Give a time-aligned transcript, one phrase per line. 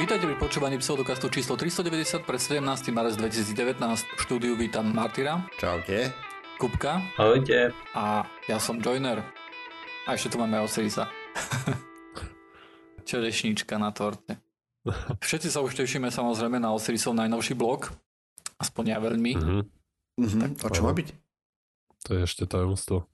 [0.00, 2.64] Vítajte pri počúvaní pseudokastu číslo 390 pre 17.
[2.88, 3.76] marec 2019.
[4.16, 6.16] V štúdiu vítam Martyra, Čaute.
[6.56, 7.76] Kupka Ahojte.
[7.92, 9.20] a ja som Joiner.
[10.08, 11.04] A ešte tu máme Osirisa.
[13.08, 14.40] Čerešnička na torte.
[15.20, 17.92] Všetci sa už tešíme samozrejme na Osirisov najnovší blog.
[18.56, 19.32] Aspoň ja veľmi.
[19.36, 19.60] Mhm.
[20.16, 20.64] Mhm.
[20.64, 21.12] A čo má byť?
[22.08, 23.04] To je ešte tajomstvo.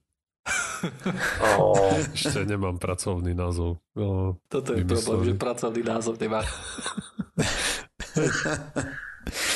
[1.57, 3.81] Oh, Ešte nemám pracovný názov.
[3.97, 6.41] No, Toto je problém, že pracovný názov nemá.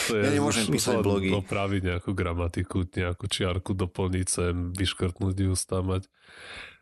[0.08, 1.32] to je Ja nemôžem písať blogy.
[1.32, 6.08] Opraviť nejakú gramatiku, nejakú čiarku doplniť sem, vyškrtnúť ju, stamať.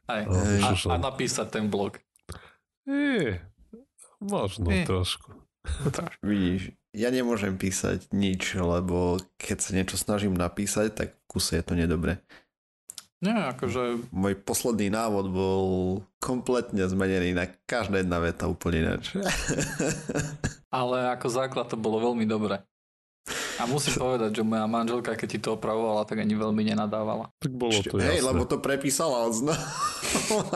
[0.10, 0.26] Aj.
[0.26, 2.02] No, A, a napísať ten blog.
[2.90, 3.46] Nie,
[4.18, 4.90] možno Nie.
[4.90, 5.38] trošku.
[6.26, 11.64] Vidíš, ja nemôžem písať nič, lebo keď sa niečo snažím napísať, tak v kuse je
[11.64, 12.18] to nedobre.
[13.20, 15.66] Nie, akože Môj posledný návod bol
[16.24, 19.12] kompletne zmenený na každá jedna veta úplne ináč.
[20.72, 22.64] Ale ako základ to bolo veľmi dobré.
[23.60, 27.28] A musím povedať, že moja manželka, keď ti to opravovala, tak ani veľmi nenadávala.
[27.44, 29.56] Tak bolo to Hej, lebo to prepísala od zna.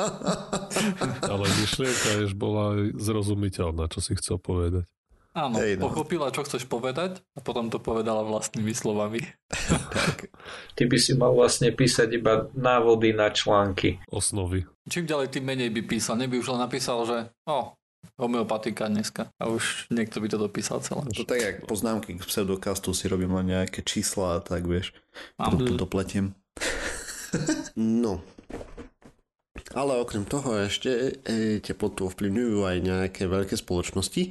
[1.35, 4.87] Ale myšlienka jež bola zrozumiteľná, čo si chcel povedať.
[5.33, 5.89] Áno, Hej, no.
[5.89, 9.17] pochopila, čo chceš povedať a potom to povedala vlastnými slovami.
[10.77, 13.97] ty by si mal vlastne písať iba návody na články.
[14.13, 14.61] Osnovy.
[14.85, 16.21] Čím ďalej, tým menej by písal.
[16.21, 17.17] Neby už len napísal, že
[17.49, 17.73] o,
[18.21, 19.33] homeopatika dneska.
[19.41, 21.01] A už niekto by to dopísal celé.
[21.17, 24.93] To tak, jak poznámky k pseudokastu si robím len nejaké čísla a tak, vieš.
[25.41, 26.37] To dopletiem.
[27.73, 28.21] no.
[29.73, 34.29] Ale okrem toho ešte e, teplotu ovplyvňujú aj nejaké veľké spoločnosti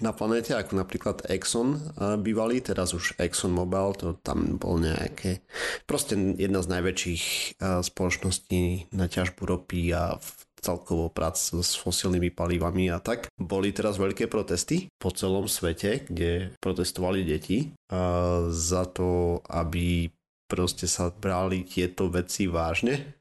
[0.00, 1.76] na planéte, ako napríklad Exxon
[2.24, 5.44] bývalý, teraz už Exxon Mobil, to tam bol nejaké,
[5.84, 7.24] proste jedna z najväčších
[7.60, 10.28] spoločností na ťažbu ropy a v
[10.64, 13.28] celkovo prác s fosilnými palivami a tak.
[13.36, 17.76] Boli teraz veľké protesty po celom svete, kde protestovali deti
[18.48, 20.08] za to, aby
[20.48, 23.20] proste sa brali tieto veci vážne,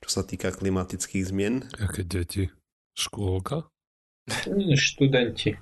[0.00, 1.68] čo sa týka klimatických zmien.
[1.76, 2.48] Aké deti?
[2.96, 3.68] Škôlka?
[4.76, 5.56] Študenti.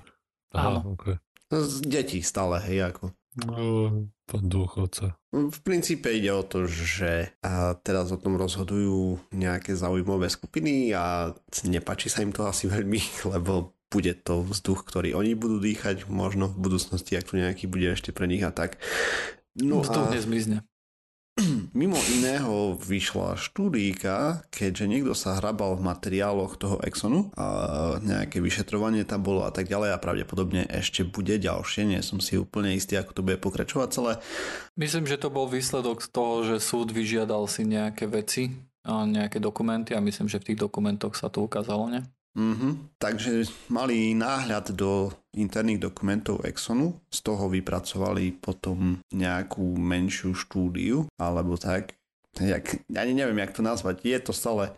[0.53, 0.95] Aha, Áno.
[0.95, 1.17] okay.
[1.47, 3.15] Z Deti stále, hej, ako.
[3.45, 5.13] No, pán dôchodca.
[5.29, 11.37] V princípe ide o to, že a teraz o tom rozhodujú nejaké zaujímavé skupiny a
[11.69, 16.51] nepačí sa im to asi veľmi, lebo bude to vzduch, ktorý oni budú dýchať možno
[16.51, 18.81] v budúcnosti, ak tu nejaký bude ešte pre nich a tak.
[19.55, 20.67] No Vzduch a nezmizne.
[21.77, 27.45] Mimo iného vyšla štúdíka, keďže niekto sa hrabal v materiáloch toho Exxonu a
[28.01, 32.35] nejaké vyšetrovanie tam bolo a tak ďalej a pravdepodobne ešte bude ďalšie, nie som si
[32.37, 34.13] úplne istý, ako to bude pokračovať celé.
[34.73, 39.43] Myslím, že to bol výsledok z toho, že súd vyžiadal si nejaké veci, a nejaké
[39.43, 42.07] dokumenty a myslím, že v tých dokumentoch sa to ukázalo, ne?
[42.35, 42.97] Mhm.
[42.97, 51.57] Takže mali náhľad do interných dokumentov Exxonu, z toho vypracovali potom nejakú menšiu štúdiu, alebo
[51.57, 51.93] tak.
[52.37, 54.05] Jak, ani neviem, jak to nazvať.
[54.05, 54.69] Je to stále,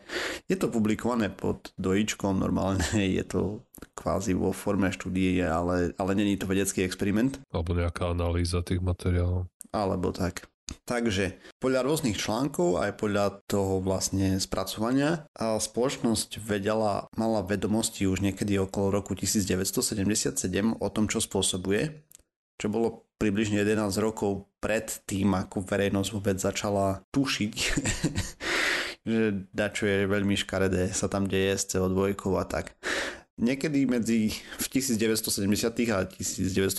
[0.47, 2.79] je to publikované pod dojičkom, normálne
[3.19, 3.59] je to
[3.99, 9.51] kvázi vo forme štúdie, ale, ale není to vedecký experiment, Alebo nejaká analýza tých materiálov.
[9.75, 10.47] alebo tak.
[10.85, 18.57] Takže podľa rôznych článkov aj podľa toho vlastne spracovania spoločnosť vedela, mala vedomosti už niekedy
[18.57, 20.35] okolo roku 1977
[20.77, 22.05] o tom, čo spôsobuje,
[22.57, 27.53] čo bolo približne 11 rokov pred tým, ako verejnosť vôbec začala tušiť,
[29.09, 29.19] že
[29.51, 32.79] dačo je veľmi škaredé, sa tam deje s CO2 a tak.
[33.39, 35.95] Niekedy medzi v 1970.
[35.95, 36.75] a 1980.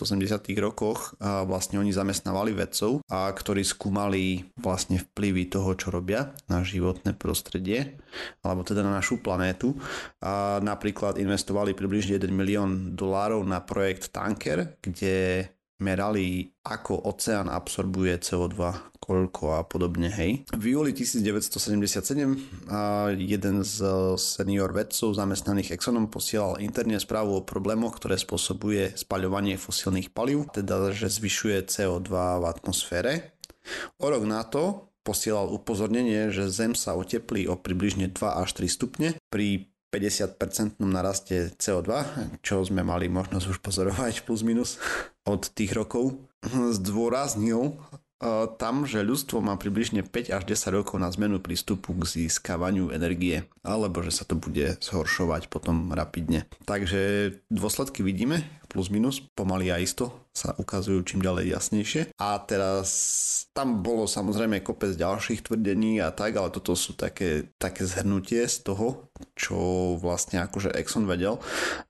[0.61, 1.17] rokoch
[1.49, 7.97] vlastne oni zamestnávali vedcov, a ktorí skúmali vlastne vplyvy toho, čo robia na životné prostredie,
[8.45, 9.73] alebo teda na našu planétu.
[10.21, 15.49] A napríklad investovali približne 1 milión dolárov na projekt Tanker, kde
[15.81, 18.57] merali, ako oceán absorbuje CO2,
[19.01, 20.47] koľko a podobne, hej.
[20.55, 23.77] V júli 1977 a jeden z
[24.21, 30.95] senior vedcov zamestnaných Exxonom posielal interne správu o problémoch, ktoré spôsobuje spaľovanie fosílnych palív, teda
[30.95, 33.13] že zvyšuje CO2 v atmosfére.
[33.99, 38.69] O rok na to posielal upozornenie, že Zem sa oteplí o približne 2 až 3
[38.69, 41.91] stupne pri 50% naraste CO2,
[42.47, 44.79] čo sme mali možnosť už pozorovať plus minus
[45.27, 46.17] od tých rokov.
[46.77, 52.27] Zdôraznil uh, tam, že ľudstvo má približne 5 až 10 rokov na zmenu prístupu k
[52.27, 56.49] získavaniu energie, alebo že sa to bude zhoršovať potom rapidne.
[56.65, 62.03] Takže dôsledky vidíme, plus minus, pomaly a isto sa ukazujú čím ďalej jasnejšie.
[62.23, 62.89] A teraz
[63.51, 68.63] tam bolo samozrejme kopec ďalších tvrdení a tak, ale toto sú také, také zhrnutie z
[68.63, 69.59] toho, čo
[69.99, 71.37] vlastne akože Exxon vedel.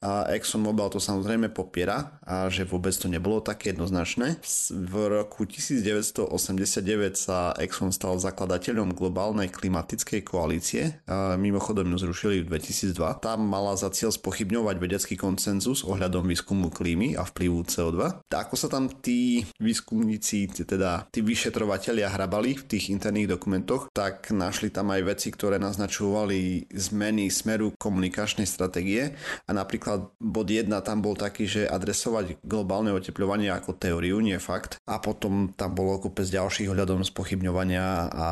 [0.00, 4.40] A Exxon Mobil to samozrejme popiera a že vôbec to nebolo také jednoznačné.
[4.72, 11.04] V roku 1989 sa Exxon stal zakladateľom globálnej klimatickej koalície.
[11.04, 13.20] A mimochodom ju zrušili v 2002.
[13.20, 18.68] Tam mala za cieľ spochybňovať vedecký koncenzus ohľadom výskumu klímy a vplyvu CO2 ako sa
[18.72, 25.02] tam tí výskumníci, teda tí vyšetrovatelia hrabali v tých interných dokumentoch, tak našli tam aj
[25.16, 29.12] veci, ktoré naznačovali zmeny smeru komunikačnej stratégie
[29.44, 34.80] a napríklad bod 1 tam bol taký, že adresovať globálne oteplovanie ako teóriu, nie fakt.
[34.88, 38.28] A potom tam bolo kopec ďalších ohľadom spochybňovania a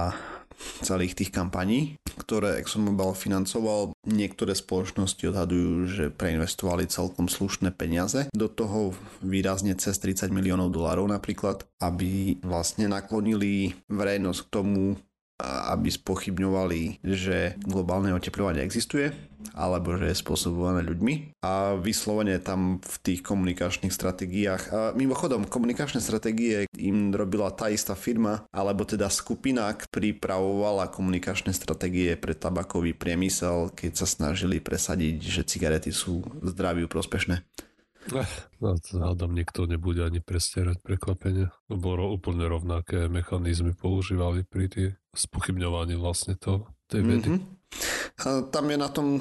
[0.83, 3.95] celých tých kampaní, ktoré ExxonMobil financoval.
[4.07, 8.27] Niektoré spoločnosti odhadujú, že preinvestovali celkom slušné peniaze.
[8.35, 14.85] Do toho výrazne cez 30 miliónov dolárov napríklad, aby vlastne naklonili verejnosť k tomu,
[15.47, 19.15] aby spochybňovali, že globálne oteplovanie existuje
[19.55, 26.03] alebo že je spôsobované ľuďmi a vyslovene tam v tých komunikačných stratégiách a mimochodom komunikačné
[26.03, 33.71] stratégie im robila tá istá firma alebo teda skupina pripravovala komunikačné stratégie pre tabakový priemysel
[33.71, 37.47] keď sa snažili presadiť, že cigarety sú zdraviu prospešné.
[38.59, 38.73] No,
[39.05, 46.39] hádam, nikto nebude ani prestierať prekvapenie, lebo úplne rovnaké mechanizmy používali pri tých spochybňovaní vlastne
[46.39, 47.29] to, tej vedy.
[47.35, 48.49] Mm-hmm.
[48.55, 49.21] Tam je na tom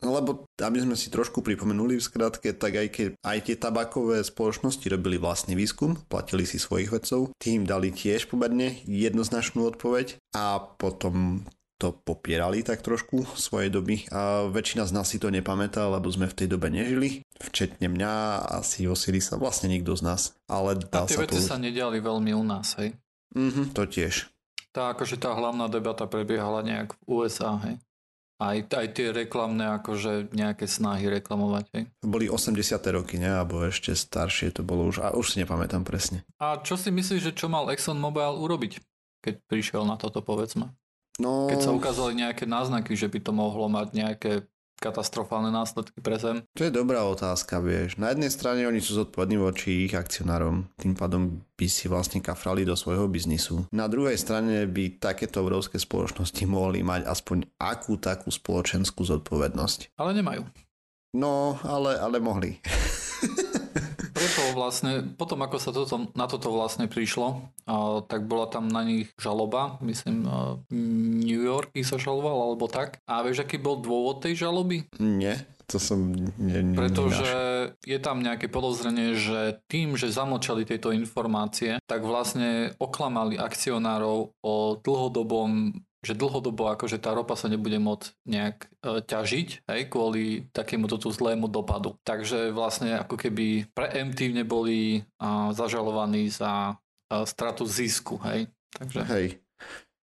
[0.00, 4.86] lebo aby sme si trošku pripomenuli v skratke, tak aj, keď, aj tie tabakové spoločnosti
[4.88, 11.44] robili vlastný výskum, platili si svojich vedcov, tým dali tiež pomerne jednoznačnú odpoveď a potom
[11.76, 16.30] to popierali tak trošku svojej doby a väčšina z nás si to nepamätá, lebo sme
[16.30, 18.12] v tej dobe nežili, včetne mňa
[18.46, 18.86] a si
[19.20, 20.22] sa vlastne nikto z nás.
[20.46, 21.50] Ale dá a tie sa veci to...
[21.50, 22.94] sa nediali veľmi u nás, hej?
[23.34, 24.30] Mhm, to tiež.
[24.74, 27.78] Tá, akože tá hlavná debata prebiehala nejak v USA, hej?
[28.42, 31.82] Aj, aj tie reklamné, akože nejaké snahy reklamovať, hej?
[32.02, 32.82] Boli 80.
[32.90, 33.30] roky, ne?
[33.30, 36.26] Alebo ešte staršie to bolo už, a už si nepamätám presne.
[36.42, 38.82] A čo si myslíš, že čo mal ExxonMobil urobiť,
[39.22, 40.74] keď prišiel na toto, povedzme?
[41.22, 41.46] No...
[41.46, 44.32] Keď sa ukázali nejaké náznaky, že by to mohlo mať nejaké
[44.84, 46.44] katastrofálne následky pre Zem?
[46.52, 47.96] To je dobrá otázka, vieš.
[47.96, 52.68] Na jednej strane oni sú zodpovední voči ich akcionárom, tým pádom by si vlastne kafrali
[52.68, 53.64] do svojho biznisu.
[53.72, 59.96] Na druhej strane by takéto obrovské spoločnosti mohli mať aspoň akú takú spoločenskú zodpovednosť.
[59.96, 60.44] Ale nemajú.
[61.16, 62.60] No, ale, ale mohli.
[64.24, 68.80] preto vlastne, potom ako sa toto, na toto vlastne prišlo, a, tak bola tam na
[68.80, 70.56] nich žaloba, myslím a,
[71.20, 73.04] New York ich sa žaloval alebo tak.
[73.04, 74.88] A vieš, aký bol dôvod tej žaloby?
[74.96, 76.16] Nie, to som...
[76.40, 77.32] Ne, ne, Pretože
[77.84, 84.54] je tam nejaké podozrenie, že tým, že zamlčali tieto informácie, tak vlastne oklamali akcionárov o
[84.80, 90.86] dlhodobom že dlhodobo akože tá ropa sa nebude môcť nejak e, ťažiť hej, kvôli takému
[90.86, 91.96] tú zlému dopadu.
[92.04, 98.20] Takže vlastne ako keby preemptívne boli a, zažalovaní za a, stratu zisku.
[98.22, 98.52] Hej.
[98.76, 99.00] Takže...
[99.08, 99.28] Hej.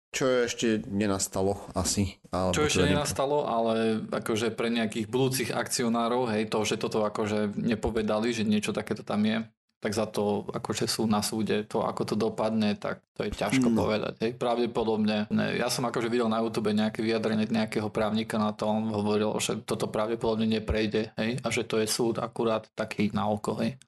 [0.10, 2.18] Čo ešte nenastalo asi.
[2.34, 7.54] Alebo Čo ešte nenastalo, ale akože pre nejakých budúcich akcionárov, hej, to, že toto akože
[7.54, 9.46] nepovedali, že niečo takéto tam je,
[9.80, 13.72] tak za to, akože sú na súde, to ako to dopadne, tak to je ťažko
[13.72, 13.88] no.
[13.88, 14.14] povedať.
[14.20, 14.32] Hej.
[14.36, 18.92] Pravdepodobne, ne, ja som akože videl na YouTube nejaké vyjadrenie nejakého právnika na to, on
[18.92, 23.56] hovoril, že toto pravdepodobne neprejde hej, a že to je súd akurát taký na oko.
[23.64, 23.80] Hej.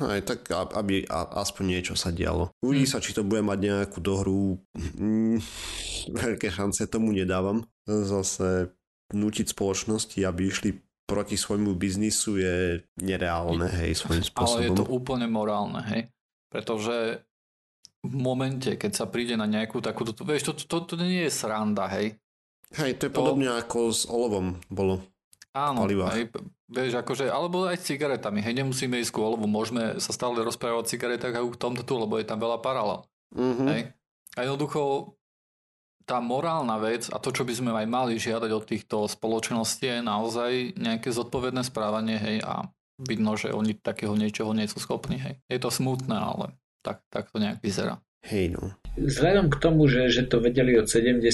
[0.00, 2.56] Aj tak, aby aspoň niečo sa dialo.
[2.64, 2.92] Uvidí hmm.
[2.96, 4.56] sa, či to bude mať nejakú dohru.
[4.96, 5.44] Mm,
[6.24, 7.68] veľké šance tomu nedávam.
[7.84, 8.72] Zase
[9.12, 10.70] nutiť spoločnosti, aby išli
[11.10, 12.56] proti svojmu biznisu je
[13.02, 14.62] nereálne, hej, svojím spôsobom.
[14.62, 16.06] Ale je to úplne morálne, hej.
[16.46, 17.26] Pretože
[18.06, 21.90] v momente, keď sa príde na nejakú takúto, vieš, to, to, to nie je sranda,
[21.90, 22.14] hej.
[22.78, 23.18] Hej, to je to...
[23.18, 25.02] podobne ako s olovom bolo.
[25.50, 25.82] Áno,
[26.14, 26.30] hej,
[26.70, 30.78] vieš, akože, alebo aj s cigaretami, hej, nemusíme ísť ku olovu, môžeme sa stále rozprávať
[30.78, 33.02] o cigaretách aj o tomto tu, lebo je tam veľa paralel.
[33.34, 33.66] Mm-hmm.
[33.74, 33.82] Hej.
[34.38, 34.80] A jednoducho
[36.10, 39.98] tá morálna vec a to, čo by sme aj mali žiadať od týchto spoločností je
[40.02, 42.66] naozaj nejaké zodpovedné správanie, hej, a
[42.98, 45.38] vidno, že oni takého niečoho nie sú schopní, hej.
[45.46, 48.02] Je to smutné, ale tak, tak to nejak vyzerá.
[48.26, 48.76] Hej no.
[49.00, 51.24] Vzhľadom k tomu, že, že to vedeli od 70.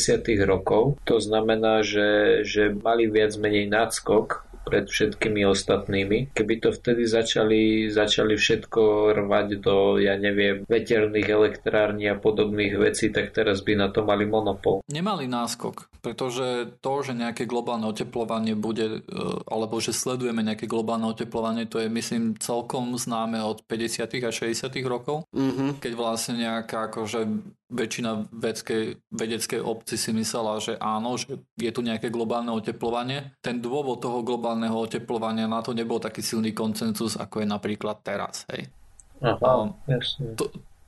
[0.46, 6.34] rokov, to znamená, že, že mali viac menej náskok pred všetkými ostatnými.
[6.34, 13.14] Keby to vtedy začali, začali všetko rvať do, ja neviem, veterných elektrární a podobných vecí,
[13.14, 14.82] tak teraz by na to mali monopol.
[14.90, 21.06] Nemali náskok, pretože to, že nejaké globálne oteplovanie bude, e, alebo že sledujeme nejaké globálne
[21.06, 24.02] oteplovanie, to je myslím celkom známe od 50.
[24.26, 24.66] a 60.
[24.82, 25.78] rokov, mm-hmm.
[25.78, 27.22] keď vlastne nejaká akože
[27.66, 33.34] väčšina vedeckej, vedeckej obci si myslela, že áno, že je tu nejaké globálne oteplovanie.
[33.42, 38.46] Ten dôvod toho globálneho oteplovania na to nebol taký silný koncenzus, ako je napríklad teraz.
[38.54, 38.70] Hej.
[39.18, 39.74] Aha,
[40.38, 40.46] To,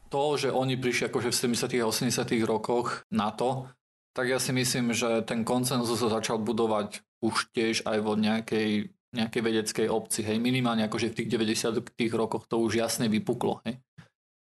[0.09, 1.83] to, že oni prišli akože v 70.
[1.83, 2.47] a 80.
[2.47, 3.67] rokoch na to,
[4.15, 8.95] tak ja si myslím, že ten koncenzus sa začal budovať už tiež aj vo nejakej,
[9.15, 10.23] nejakej vedeckej obci.
[10.23, 10.39] Hej.
[10.39, 11.83] Minimálne akože v tých 90.
[12.15, 13.63] rokoch to už jasne vypuklo.
[13.67, 13.83] Hej.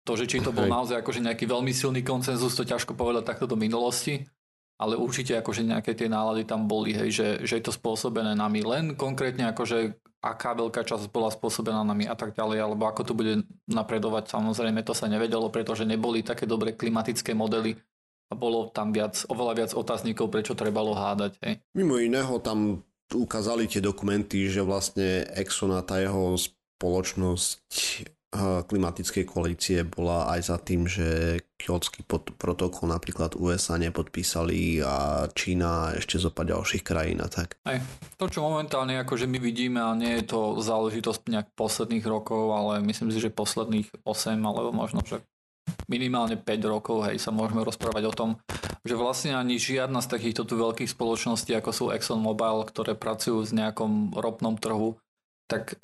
[0.04, 3.48] To, že či to bol naozaj akože nejaký veľmi silný koncenzus, to ťažko povedať takto
[3.48, 4.28] do minulosti,
[4.76, 8.68] ale určite akože nejaké tie nálady tam boli, hej, že, že je to spôsobené nami
[8.68, 13.14] len konkrétne akože aká veľká časť bola spôsobená nami a tak ďalej, alebo ako to
[13.16, 17.76] bude napredovať, samozrejme to sa nevedelo, pretože neboli také dobré klimatické modely
[18.32, 21.36] a bolo tam viac, oveľa viac otáznikov, prečo trebalo hádať.
[21.44, 21.54] Hej.
[21.76, 28.13] Mimo iného tam ukázali tie dokumenty, že vlastne Exxon a tá jeho spoločnosť
[28.66, 32.04] klimatickej koalície bola aj za tým, že kiotský
[32.36, 37.56] protokol napríklad USA nepodpísali a Čína a ešte zopa ďalších krajín a tak.
[37.64, 37.80] Aj,
[38.18, 42.82] to, čo momentálne akože my vidíme, a nie je to záležitosť nejak posledných rokov, ale
[42.84, 45.22] myslím si, že posledných 8 alebo možno, že
[45.88, 48.30] minimálne 5 rokov, hej, sa môžeme rozprávať o tom,
[48.84, 53.64] že vlastne ani žiadna z takýchto tu veľkých spoločností, ako sú ExxonMobil, ktoré pracujú v
[53.64, 55.00] nejakom ropnom trhu,
[55.48, 55.80] tak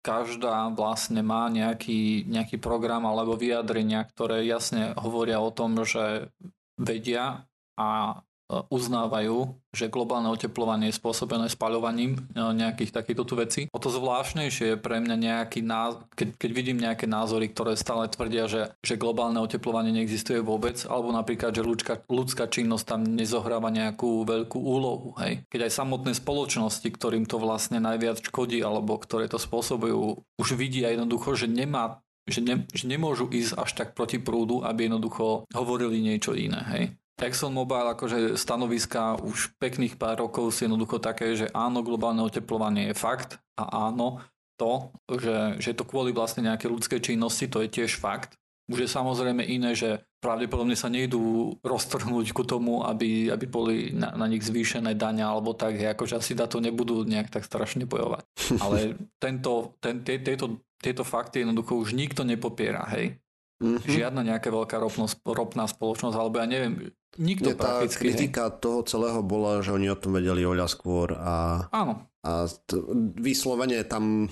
[0.00, 6.32] každá vlastne má nejaký, nejaký program alebo vyjadrenia, ktoré jasne hovoria o tom, že
[6.80, 7.44] vedia
[7.76, 8.20] a
[8.68, 13.60] uznávajú, že globálne oteplovanie je spôsobené spaľovaním e, nejakých takýchto tu vecí.
[13.70, 18.10] O to zvláštnejšie je pre mňa nejaký názor, keď, keď vidím nejaké názory, ktoré stále
[18.10, 23.70] tvrdia, že, že globálne oteplovanie neexistuje vôbec, alebo napríklad, že ľudská, ľudská činnosť tam nezohráva
[23.70, 25.14] nejakú veľkú úlohu.
[25.22, 25.46] Hej?
[25.46, 30.90] Keď aj samotné spoločnosti, ktorým to vlastne najviac škodí, alebo ktoré to spôsobujú, už vidia
[30.90, 35.98] jednoducho, že nemá že, ne, že nemôžu ísť až tak proti prúdu, aby jednoducho hovorili
[35.98, 36.62] niečo iné.
[36.70, 36.84] Hej?
[37.20, 42.96] ExxonMobil akože stanoviska už pekných pár rokov sú jednoducho také, že áno, globálne oteplovanie je
[42.96, 44.24] fakt a áno,
[44.60, 48.36] to, že, že to kvôli vlastne nejaké ľudskej činnosti, to je tiež fakt.
[48.70, 54.12] Už je samozrejme iné, že pravdepodobne sa nejdú roztrhnúť ku tomu, aby, aby boli na,
[54.14, 57.88] na nich zvýšené dania alebo tak, hej, akože asi na to nebudú nejak tak strašne
[57.88, 58.22] bojovať.
[58.64, 63.16] Ale tento, ten, tieto, tieto fakty jednoducho už nikto nepopiera, hej.
[63.60, 63.92] Mm-hmm.
[63.92, 68.62] Žiadna nejaká veľká ropnosť, ropná spoločnosť, alebo ja neviem, Nikto Nie, tá kritika hej.
[68.62, 72.06] toho celého bola, že oni o tom vedeli oľa skôr a, Áno.
[72.22, 72.78] a t-
[73.18, 74.30] vyslovene tam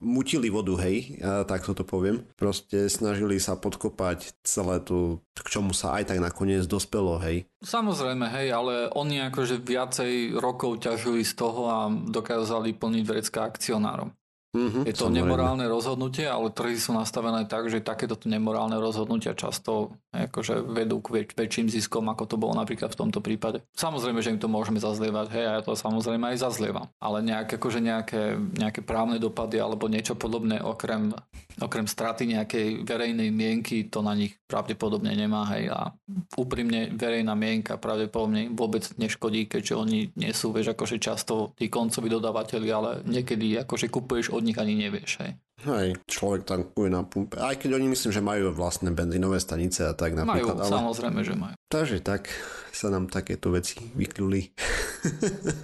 [0.00, 2.24] mutili vodu, hej, ja tak to poviem.
[2.36, 7.44] Proste snažili sa podkopať celé to, k čomu sa aj tak nakoniec dospelo, hej.
[7.60, 14.12] Samozrejme, hej, ale oni akože viacej rokov ťažili z toho a dokázali plniť vrecka akcionárom.
[14.54, 15.18] Mm-hmm, je to samozrejme.
[15.26, 21.10] nemorálne rozhodnutie, ale trhy sú nastavené tak, že takéto nemorálne rozhodnutia často akože vedú k
[21.10, 23.66] väč- väčším ziskom, ako to bolo napríklad v tomto prípade.
[23.74, 26.86] Samozrejme, že im to môžeme zazlievať, hej, a ja to samozrejme aj zazlievam.
[27.02, 31.10] Ale nejak, akože nejaké, nejaké právne dopady alebo niečo podobné, okrem,
[31.58, 35.90] okrem straty nejakej verejnej mienky, to na nich pravdepodobne nemá, hej, a
[36.38, 42.06] úprimne verejná mienka pravdepodobne vôbec neškodí, keďže oni nie sú, vieš, akože často tí koncoví
[42.06, 45.32] dodávateľi, ale niekedy akože kupuješ od nich ani nevieš, hej.
[45.64, 47.40] Hej, človek tankuje na pumpe.
[47.40, 50.60] Aj keď oni myslím, že majú vlastné benzínové stanice a tak napríklad.
[50.60, 50.76] Majú, ale...
[50.76, 51.56] samozrejme, že majú.
[51.72, 52.28] Takže tak
[52.74, 54.40] sa nám takéto veci vykľuli.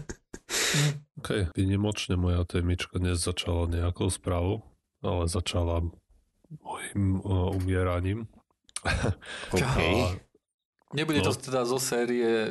[1.21, 4.65] ok, vynimočne moja témička dnes začala nejakou správou,
[5.05, 5.85] ale začala
[6.65, 8.25] mojim uh, umieraním.
[9.53, 9.61] OK.
[9.77, 10.17] A...
[10.97, 11.31] Nebude no.
[11.31, 12.51] to teda zo série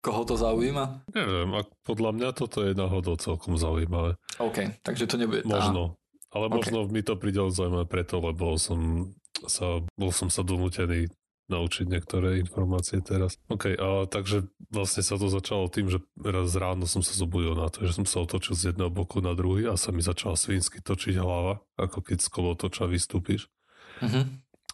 [0.00, 1.04] Koho to zaujíma?
[1.12, 4.16] Neviem, ak podľa mňa toto je náhodou celkom zaujímavé.
[4.40, 5.44] OK, takže to nebude...
[5.44, 6.00] Možno.
[6.32, 6.92] Ale možno okay.
[6.94, 9.12] mi to príde zaujímavé preto, lebo som
[9.44, 11.12] sa, bol som sa donútený
[11.50, 13.36] naučiť niektoré informácie teraz.
[13.50, 17.66] OK, a takže vlastne sa to začalo tým, že raz ráno som sa zobudil na
[17.68, 20.78] to, že som sa otočil z jedného boku na druhý a sa mi začala svinsky
[20.78, 23.50] točiť hlava, ako keď z kolotoča vystúpiš.
[23.98, 24.30] Uh-huh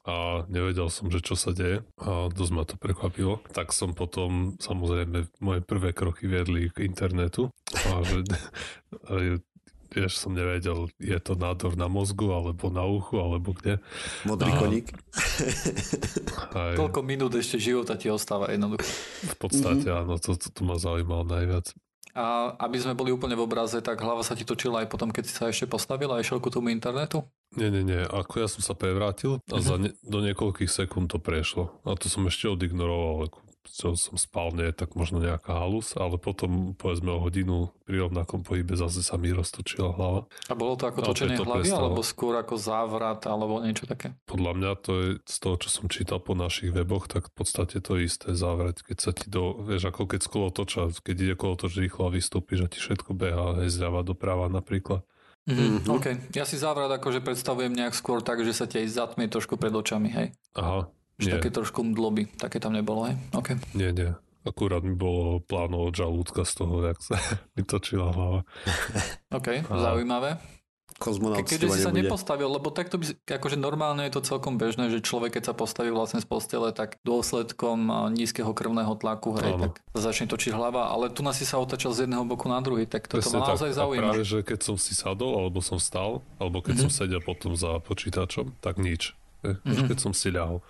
[0.07, 3.43] a nevedel som, že čo sa deje a dosť ma to prekvapilo.
[3.51, 8.23] Tak som potom, samozrejme, moje prvé kroky viedli k internetu a že
[9.97, 13.81] vieš, som nevedel, je to nádor na mozgu, alebo na uchu, alebo kde.
[14.29, 14.59] Modrý a...
[14.61, 14.87] koník.
[16.59, 16.77] Aj...
[16.77, 18.87] Koľko minút ešte života ti ostáva jednoducho.
[19.25, 20.03] V podstate mm-hmm.
[20.07, 21.73] áno, to, to, to ma zaujímalo najviac.
[22.17, 25.25] A aby sme boli úplne v obraze, tak hlava sa ti točila aj potom, keď
[25.29, 27.21] si sa ešte postavila a išiel ku tomu internetu?
[27.55, 28.03] Nie, nie, nie.
[28.03, 31.79] Ako ja som sa prevrátil a za ne, do niekoľkých sekúnd to prešlo.
[31.87, 33.31] A to som ešte odignoroval
[33.67, 38.47] čo som spal, nie tak možno nejaká halus, ale potom povedzme o hodinu pri rovnakom
[38.47, 40.31] pohybe zase sa mi roztočila hlava.
[40.47, 41.93] A bolo to ako točenie to hlavy, prestalo.
[41.93, 44.15] alebo skôr ako závrat, alebo niečo také?
[44.27, 47.83] Podľa mňa to je z toho, čo som čítal po našich weboch, tak v podstate
[47.83, 51.59] to isté závrat, keď sa ti do, vieš, ako keď skolo toča, keď ide kolo
[51.59, 55.03] toč rýchlo a vystúpiš a ti všetko beha, hej, zľava doprava napríklad.
[55.47, 55.87] Mm-hmm.
[55.87, 56.07] OK.
[56.35, 59.71] Ja si závrat akože predstavujem nejak skôr tak, že sa ti aj zatmie trošku pred
[59.71, 60.35] očami, hej?
[60.59, 63.17] Aha, že také trošku mdloby, také tam nebolo, hej?
[63.33, 63.57] Okay.
[63.73, 64.11] Nie, nie.
[64.47, 67.19] Akurát mi bolo pláno od žalúdka z toho, jak sa
[67.59, 68.41] mi točila hlava.
[69.31, 69.75] OK, a...
[69.75, 70.39] zaujímavé.
[70.97, 72.09] Ke, keďže si sa nebude.
[72.09, 75.93] nepostavil, lebo takto by, akože normálne je to celkom bežné, že človek keď sa postaví
[75.93, 81.21] vlastne z postele, tak dôsledkom nízkeho krvného tlaku, hej, tak začne točiť hlava, ale tu
[81.21, 84.17] nás si sa otačal z jedného boku na druhý, tak toto ma naozaj zaujíma.
[84.17, 86.89] práve, že keď som si sadol, alebo som stal, alebo keď mm-hmm.
[86.89, 89.13] som sedel potom za počítačom, tak nič.
[89.45, 89.87] Mm-hmm.
[89.93, 90.65] keď som si ľahol.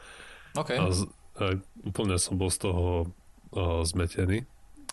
[0.52, 0.76] Okay.
[0.76, 1.06] A, z,
[1.38, 1.56] a
[1.86, 3.08] úplne som bol z toho
[3.54, 4.44] a, zmetený,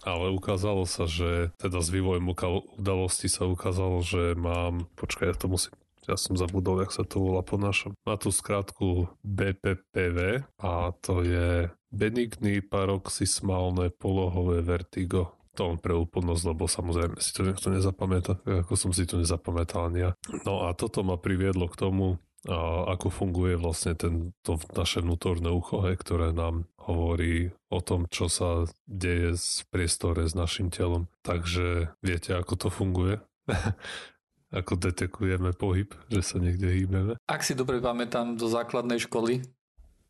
[0.03, 2.31] ale ukázalo sa, že teda s vývojom
[2.77, 7.24] udalosti sa ukázalo, že mám, počkaj, ja to musím ja som zabudol, jak sa to
[7.24, 7.95] volá po našom.
[8.03, 15.39] Má tu skrátku BPPV a to je benigný paroxysmálne polohové vertigo.
[15.53, 19.88] To on pre úplnosť, lebo samozrejme si to niekto nezapamätá, ako som si to nezapamätal
[19.88, 20.12] ani ja.
[20.43, 25.47] No a toto ma priviedlo k tomu, a ako funguje vlastne ten, to naše vnútorné
[25.47, 31.07] ucho, hej, ktoré nám hovorí o tom, čo sa deje v priestore s našim telom.
[31.23, 33.23] Takže viete, ako to funguje?
[34.59, 37.13] ako detekujeme pohyb, že sa niekde hýbeme?
[37.25, 39.39] Ak si dobre pamätám zo základnej školy,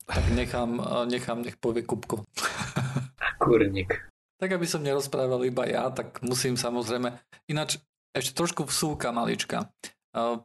[0.09, 0.81] tak nechám,
[1.13, 2.25] nechám nech povie Kupko.
[3.43, 4.09] Kurník.
[4.41, 7.15] Tak aby som nerozprával iba ja, tak musím samozrejme...
[7.47, 7.79] Ináč
[8.11, 9.71] ešte trošku vsúka malička.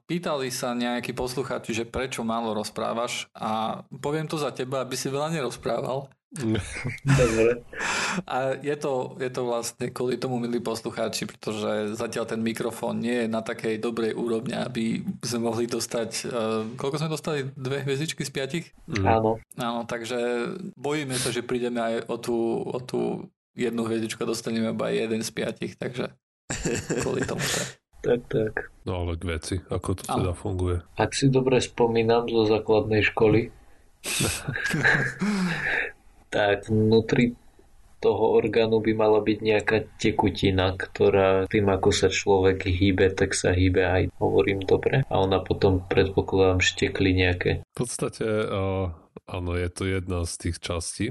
[0.08, 5.12] Pýtali sa nejakí poslucháči, že prečo málo rozprávaš a poviem to za teba, aby si
[5.12, 6.08] veľa nerozprával.
[6.28, 7.64] Dobre.
[8.28, 13.24] A je to, je to vlastne kvôli tomu, milí poslucháči, pretože zatiaľ ten mikrofón nie
[13.24, 17.38] je na takej dobrej úrovni, aby sme mohli dostať, uh, koľko sme dostali?
[17.56, 18.66] Dve hviezdičky z piatich?
[18.84, 19.04] Mm.
[19.08, 19.30] Áno.
[19.56, 23.00] Áno, takže bojíme sa, že prídeme aj o tú, o tú
[23.56, 26.12] jednu hviezdičku a dostaneme iba jeden z piatich, takže
[27.04, 27.40] kvôli tomu.
[27.40, 28.72] Tak, tak.
[28.88, 30.80] No ale k veci, ako to teda funguje.
[30.96, 33.52] Ak si dobre spomínam zo základnej školy,
[36.34, 37.36] tak vnútri
[37.98, 43.50] toho orgánu by mala byť nejaká tekutina, ktorá tým, ako sa človek hýbe, tak sa
[43.50, 45.02] hýbe aj, hovorím dobre.
[45.10, 47.66] A ona potom, predpokladám, štekli nejaké.
[47.74, 48.94] V podstate, uh,
[49.26, 51.06] áno, je to jedna z tých častí.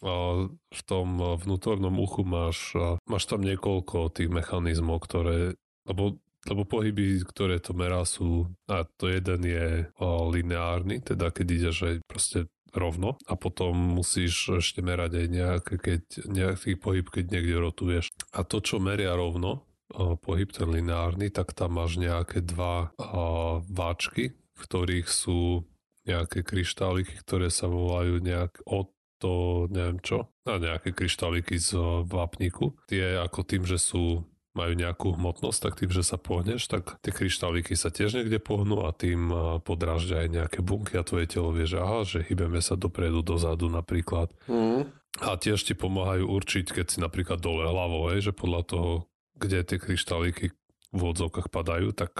[0.00, 5.58] Uh, v tom vnútornom uchu máš, uh, máš tam niekoľko tých mechanizmov, ktoré
[5.90, 9.66] lebo, lebo pohyby, ktoré to merá sú, a to jeden je
[10.00, 15.74] o, lineárny, teda keď ide, že proste rovno a potom musíš ešte merať aj nejaký,
[15.76, 18.14] keď, nejaký pohyb, keď niekde rotuješ.
[18.30, 23.60] A to, čo meria rovno, o, pohyb ten lineárny, tak tam máš nejaké dva o,
[23.68, 25.68] váčky, v ktorých sú
[26.08, 28.88] nejaké kryštáliky, ktoré sa volajú nejak od
[29.20, 31.76] to neviem čo, a nejaké kryštáliky z
[32.08, 32.72] vápniku.
[32.88, 37.14] Tie ako tým, že sú majú nejakú hmotnosť, tak tým, že sa pohneš, tak tie
[37.14, 39.30] kryštáliky sa tiež niekde pohnú a tým
[39.62, 43.70] podráždia aj nejaké bunky a tvoje telo vie, že aha, že hýbeme sa dopredu, dozadu
[43.70, 44.34] napríklad.
[44.50, 44.90] Mm.
[45.22, 48.90] A tiež ti pomáhajú určiť, keď si napríklad dole hlavou, že podľa toho,
[49.38, 50.50] kde tie kryštáliky
[50.90, 52.18] v odzovkách padajú, tak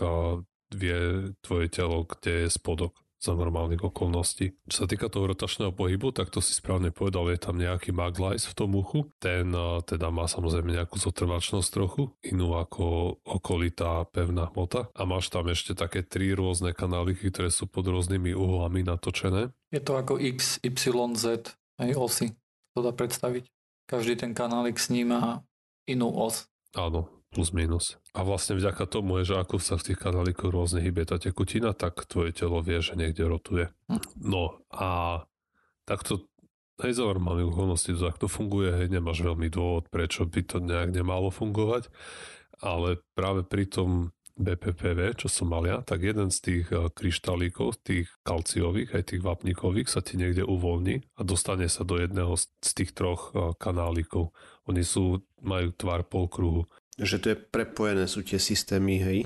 [0.70, 4.56] vie tvoje telo, kde je spodok za normálnych okolností.
[4.64, 8.48] Čo sa týka toho rotačného pohybu, tak to si správne povedal, je tam nejaký maglajs
[8.48, 9.12] v tom uchu.
[9.20, 9.52] Ten
[9.84, 14.88] teda má samozrejme nejakú zotrvačnosť trochu, inú ako okolitá pevná hmota.
[14.96, 19.52] A máš tam ešte také tri rôzne kanáliky, ktoré sú pod rôznymi uhlami natočené.
[19.68, 22.32] Je to ako X, Y, Z, aj osy.
[22.72, 23.44] To dá predstaviť.
[23.84, 25.44] Každý ten kanálik sníma
[25.84, 26.48] inú os.
[26.72, 27.96] Áno, plus minus.
[28.12, 31.70] A vlastne vďaka tomu je, že ako sa v tých kanálikoch rôzne hýbe tá tekutina,
[31.72, 33.70] tak tvoje telo vie, že niekde rotuje.
[34.18, 35.22] No a
[35.86, 36.30] takto
[36.82, 40.90] hej, za normálnych okolností to takto funguje, hej, nemáš veľmi dôvod, prečo by to nejak
[40.90, 41.92] nemalo fungovať,
[42.64, 47.84] ale práve pri tom BPPV, čo som mal ja, tak jeden z tých eh, kryštálíkov,
[47.84, 52.70] tých kalciových, aj tých vapníkových, sa ti niekde uvoľní a dostane sa do jedného z
[52.72, 54.32] tých troch eh, kanálikov.
[54.64, 56.64] Oni sú, majú tvar polkruhu.
[57.00, 59.18] Že to je prepojené sú tie systémy, hej?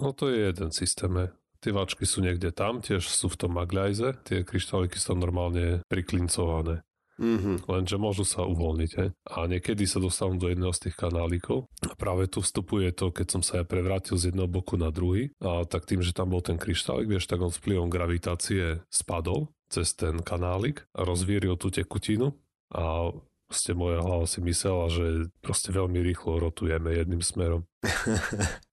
[0.00, 1.30] No to je jeden systém, hej.
[1.58, 6.86] Tie váčky sú niekde tam, tiež sú v tom magľajze, tie kryštáliky sú normálne priklincované.
[7.18, 7.66] Mm-hmm.
[7.66, 8.90] Lenže môžu sa uvoľniť.
[8.94, 9.10] He?
[9.34, 11.66] A niekedy sa dostanú do jedného z tých kanálikov.
[11.82, 15.34] A práve tu vstupuje to, keď som sa ja prevrátil z jedného boku na druhý,
[15.42, 19.98] a tak tým, že tam bol ten kryštálik, vieš, tak on vplyvom gravitácie spadol cez
[19.98, 22.38] ten kanálik a rozvíril tú tekutinu
[22.70, 23.12] a
[23.48, 27.64] proste moja hlava si myslela, že proste veľmi rýchlo rotujeme jedným smerom.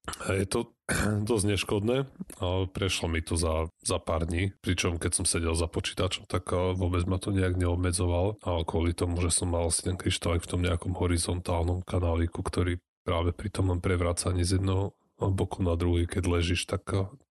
[0.06, 0.60] A je to
[1.30, 2.06] dosť neškodné,
[2.38, 6.54] ale prešlo mi to za, za pár dní, pričom keď som sedel za počítačom, tak
[6.54, 10.52] vôbec ma to nejak neobmedzoval, ale kvôli tomu, že som mal si ten kryštálek v
[10.52, 16.24] tom nejakom horizontálnom kanáliku, ktorý práve pri tom prevracaní z jedného boku na druhý, keď
[16.28, 16.86] ležíš, tak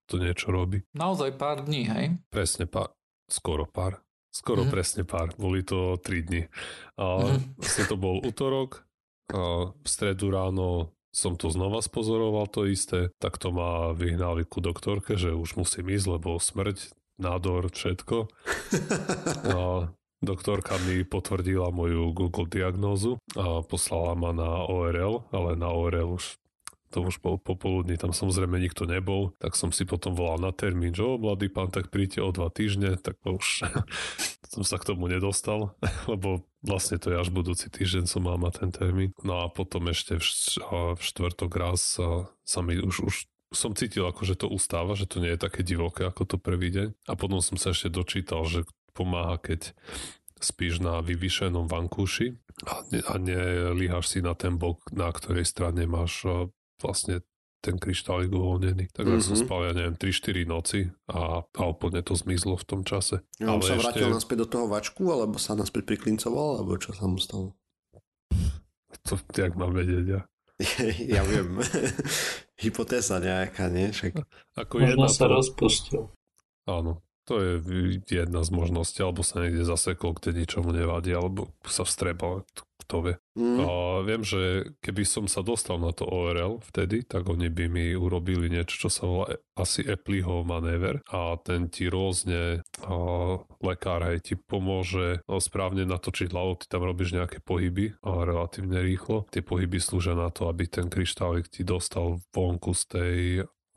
[0.08, 0.84] to niečo robí.
[0.96, 2.04] Naozaj pár dní, hej?
[2.32, 2.92] Presne pár,
[3.28, 4.03] skoro pár.
[4.34, 4.74] Skoro mm-hmm.
[4.74, 6.42] presne pár, boli to 3 dní.
[6.98, 7.54] A mm-hmm.
[7.62, 8.82] vlastne to bol útorok,
[9.30, 14.58] a v stredu ráno som to znova spozoroval to isté, tak to ma vyhnali ku
[14.58, 16.90] doktorke, že už musím ísť, lebo smrť,
[17.22, 18.26] nádor, všetko.
[19.54, 26.18] A doktorka mi potvrdila moju Google diagnózu a poslala ma na ORL, ale na ORL
[26.18, 26.34] už
[26.94, 30.94] to už bol popoludní, tam samozrejme nikto nebol, tak som si potom volal na termín,
[30.94, 33.66] že o, mladý pán, tak príďte o dva týždne, tak už
[34.54, 35.74] som sa k tomu nedostal,
[36.12, 39.10] lebo vlastne to je až budúci týždeň som mať ten termín.
[39.26, 40.24] No a potom ešte v,
[41.02, 41.98] štvrtok raz
[42.46, 43.14] sa, mi už, už
[43.50, 46.70] som cítil ako, že to ustáva, že to nie je také divoké ako to prvý
[46.70, 46.94] deň.
[47.10, 48.62] A potom som sa ešte dočítal, že
[48.94, 49.74] pomáha, keď
[50.38, 55.88] spíš na vyvýšenom vankúši a, ne, a nelíhaš si na ten bok, na ktorej strane
[55.88, 56.22] máš
[56.84, 57.24] vlastne
[57.64, 58.92] ten kryštálik uvoľnený.
[58.92, 59.24] Tak mm-hmm.
[59.24, 63.24] som spal, ja neviem, 3-4 noci a, a úplne to zmizlo v tom čase.
[63.40, 63.88] Ja, Ale sa ešte...
[63.88, 67.56] vrátil naspäť do toho vačku, alebo sa naspäť priklincoval, alebo čo sa mu stalo?
[69.08, 70.20] To jak mám vedieť ja.
[71.18, 71.56] ja viem.
[72.62, 73.90] Hypotéza nejaká, nie?
[73.90, 74.20] Však...
[74.60, 75.32] Ako Možno sa to...
[75.40, 76.02] rozpustil.
[76.68, 77.52] Áno, to je
[78.04, 82.44] jedna z možností, alebo sa niekde zasekol, kde ničomu nevadí, alebo sa vstrebal
[82.84, 83.14] kto vie.
[83.34, 83.58] Mm.
[83.66, 83.70] A
[84.06, 88.46] viem, že keby som sa dostal na to ORL vtedy, tak oni by mi urobili
[88.46, 89.26] niečo, čo sa volá
[89.58, 92.94] asi Appleho manéver a ten ti rôzne a
[93.58, 98.78] lekár aj ti pomôže no, správne natočiť hlavu, ty tam robíš nejaké pohyby a relatívne
[98.78, 99.26] rýchlo.
[99.34, 103.18] Tie pohyby slúžia na to, aby ten kryštálik ti dostal vonku z tej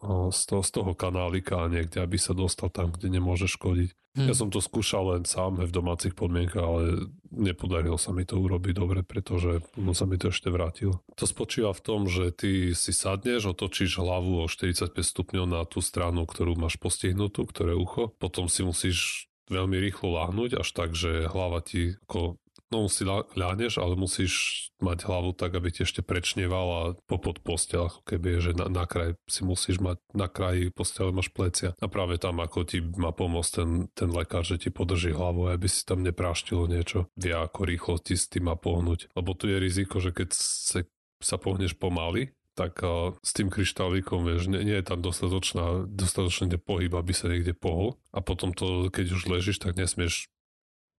[0.06, 3.90] z toho, z toho kanálika niekde, aby sa dostal tam, kde nemôže škodiť.
[4.18, 4.30] Hmm.
[4.30, 8.74] Ja som to skúšal len sám v domácich podmienkach, ale nepodarilo sa mi to urobiť
[8.74, 11.02] dobre, pretože no, sa mi to ešte vrátil.
[11.22, 15.86] To spočíva v tom, že ty si sadneš, otočíš hlavu o 45 stupňov na tú
[15.86, 18.10] stranu, ktorú máš postihnutú, ktoré ucho.
[18.18, 23.80] Potom si musíš veľmi rýchlo láhnuť, až tak, že hlava ti ako no si ľahneš,
[23.80, 28.70] ale musíš mať hlavu tak, aby ti ešte prečnievala popod postel, ako keby že na,
[28.70, 31.74] na kraj si musíš mať, na kraji postele máš plecia.
[31.82, 35.66] A práve tam, ako ti má pomôcť ten, ten lekár, že ti podrží hlavu, aby
[35.66, 39.10] si tam nepráštilo niečo, vie ako rýchlo ti s tým má pohnúť.
[39.18, 40.86] Lebo tu je riziko, že keď sa,
[41.18, 46.58] sa pohneš pomaly, tak uh, s tým kryštálikom, vieš, nie, nie je tam dostatočná, dostatočný
[46.58, 48.02] pohyb, aby sa niekde pohol.
[48.10, 50.34] A potom to, keď už ležíš, tak nesmieš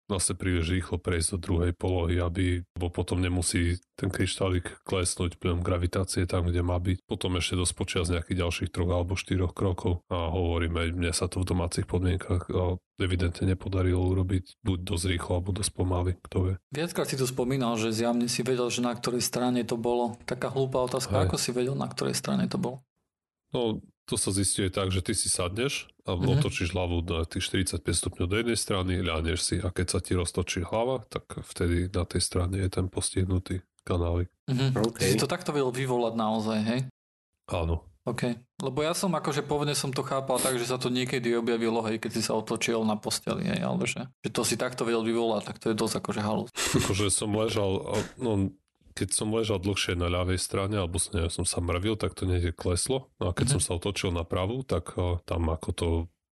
[0.09, 5.61] vlastne príliš rýchlo prejsť do druhej polohy, aby, lebo potom nemusí ten kryštálik klesnúť plnom
[5.61, 7.05] gravitácie tam, kde má byť.
[7.05, 11.29] Potom ešte dosť počia z nejakých ďalších troch alebo štyroch krokov a hovoríme, mne sa
[11.29, 12.49] to v domácich podmienkach
[12.99, 16.55] evidentne nepodarilo urobiť buď dosť rýchlo alebo dosť pomaly, kto vie.
[16.75, 20.19] Viackrát si tu spomínal, že zjavne si vedel, že na ktorej strane to bolo.
[20.27, 21.25] Taká hlúpa otázka, Hej.
[21.31, 22.83] ako si vedel, na ktorej strane to bolo?
[23.55, 26.41] No, to sa zistuje tak, že ty si sadneš a mm-hmm.
[26.41, 30.17] otočíš hlavu na tých 45 stupňov do jednej strany, ľaneš si a keď sa ti
[30.17, 34.33] roztočí hlava, tak vtedy na tej strane je ten postihnutý kanálik.
[34.49, 34.97] Mm-hmm.
[34.97, 35.13] Okay.
[35.13, 36.81] Si to takto vedel vyvolať naozaj, hej?
[37.53, 37.85] Áno.
[38.09, 38.41] OK.
[38.65, 42.01] Lebo ja som akože pôvodne som to chápal tak, že sa to niekedy objavilo, hej,
[42.01, 45.53] keď si sa otočil na posteli, hej, alebo že, že to si takto vedel vyvolať,
[45.53, 46.51] tak to je dosť akože halus.
[46.57, 47.85] Akože som ležal,
[48.17, 48.49] no
[48.99, 52.27] keď som ležal dlhšie na ľavej strane, alebo som, neviem, som sa mrvil, tak to
[52.27, 53.07] niekde kleslo.
[53.23, 53.63] No a keď mm-hmm.
[53.63, 55.89] som sa otočil na pravú, tak uh, tam ako to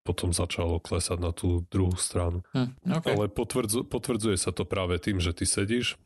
[0.06, 2.46] potom začalo klesať na tú druhú stranu.
[2.54, 3.18] Hm, okay.
[3.18, 5.98] Ale potvrdzu, potvrdzuje sa to práve tým, že ty sedíš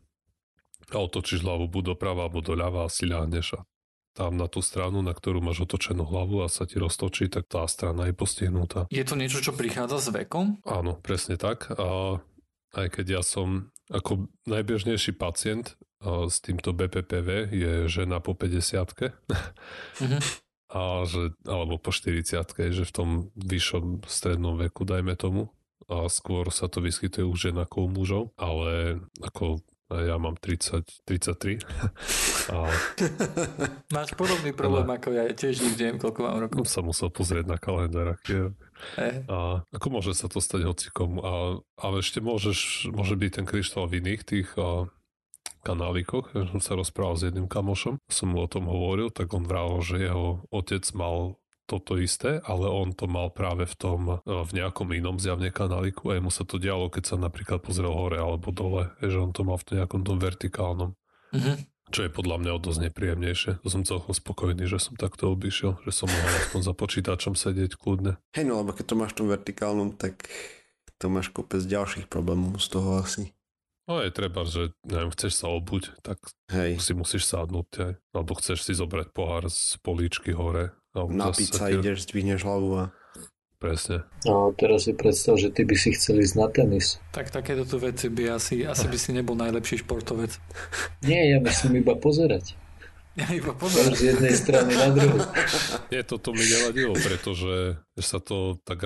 [0.88, 3.68] a otočíš hlavu buď doprava alebo doľava a si ľahneš a
[4.16, 7.62] tam na tú stranu, na ktorú máš otočenú hlavu a sa ti roztočí, tak tá
[7.70, 8.90] strana je postihnutá.
[8.90, 10.58] Je to niečo, čo prichádza s vekom?
[10.66, 11.70] Áno, presne tak.
[11.78, 12.18] A
[12.74, 20.22] aj keď ja som ako najbežnejší pacient s týmto BPPV je žena po 50 mm-hmm.
[20.80, 22.40] a že, alebo po 40
[22.72, 25.52] že v tom vyššom strednom veku, dajme tomu.
[25.90, 29.58] A skôr sa to vyskytuje u žen ako u mužov, ale ako
[29.90, 31.58] ja mám 30, 33.
[32.54, 32.70] a...
[33.98, 35.02] Máš podobný problém a...
[35.02, 36.70] ako ja, tiež nikde neviem, koľko mám rokov.
[36.70, 38.46] Som musel pozrieť na kalendár, aký je.
[38.94, 39.10] E.
[39.26, 41.18] A ako môže sa to stať hocikom?
[41.18, 44.86] A, ale ešte môžeš, môže byť ten kryštál v iných tých a,
[45.60, 46.32] kanálikoch.
[46.32, 49.80] Ja som sa rozprával s jedným kamošom, som mu o tom hovoril, tak on vral,
[49.84, 54.50] že jeho otec mal toto isté, ale on to mal práve v tom, e, v
[54.58, 58.50] nejakom inom zjavne kanáliku a jemu sa to dialo, keď sa napríklad pozrel hore alebo
[58.50, 60.98] dole, že on to mal v nejakom tom vertikálnom.
[61.30, 61.56] Mm-hmm.
[61.90, 63.62] Čo je podľa mňa o dosť nepríjemnejšie.
[63.62, 67.78] To som celkom spokojný, že som takto obišiel, že som mohol aspoň za počítačom sedieť
[67.78, 68.18] kľudne.
[68.34, 70.26] Hej, no lebo keď to máš v tom vertikálnom, tak
[70.98, 73.34] to máš kopec ďalších problémov z toho asi.
[73.90, 76.22] No je treba, že neviem, chceš sa obuť, tak
[76.54, 76.78] Hej.
[76.78, 77.92] si musíš sadnúť aj.
[78.14, 80.70] Alebo chceš si zobrať pohár z políčky hore.
[80.94, 81.74] Napiť sa tie...
[81.74, 82.84] ideš, zdvihneš hlavu a...
[83.58, 84.06] Presne.
[84.24, 86.96] No teraz si predstav, že ty by si chcel ísť na tenis.
[87.12, 90.38] Tak takéto tu veci by asi, asi by si nebol najlepší športovec.
[91.04, 92.56] Nie, ja myslím iba pozerať.
[93.20, 93.92] Ja iba pozerám.
[93.92, 95.20] Z jednej strany na druhú.
[95.92, 98.80] Nie, toto mi nevadilo, pretože sa to tak...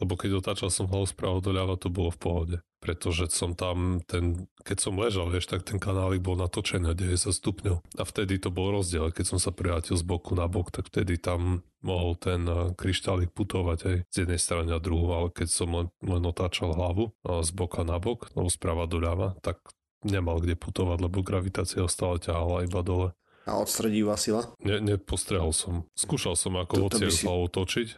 [0.00, 2.56] Lebo keď otáčal som hlavu spravo doľava, to bolo v pohode.
[2.80, 7.76] Pretože som tam, ten, keď som ležal, vieš, tak ten kanálik bol natočený 90 stupňov.
[8.00, 9.12] A vtedy to bol rozdiel.
[9.12, 13.36] Keď som sa prihátil z boku na bok, tak vtedy tam mohol ten eh, kryštálik
[13.36, 17.44] putovať aj z jednej strany na druhú, ale keď som len, len otáčal hlavu eh,
[17.44, 19.60] z boka na bok, alebo sprava doľava, tak
[20.00, 23.08] nemal kde putovať, lebo gravitácia stále ťahala iba dole.
[23.50, 24.46] A odstredivá sila?
[24.62, 25.90] Ne, nepostrehol som.
[25.98, 27.26] Skúšal som ako hociak si...
[27.26, 27.88] hlavou točiť.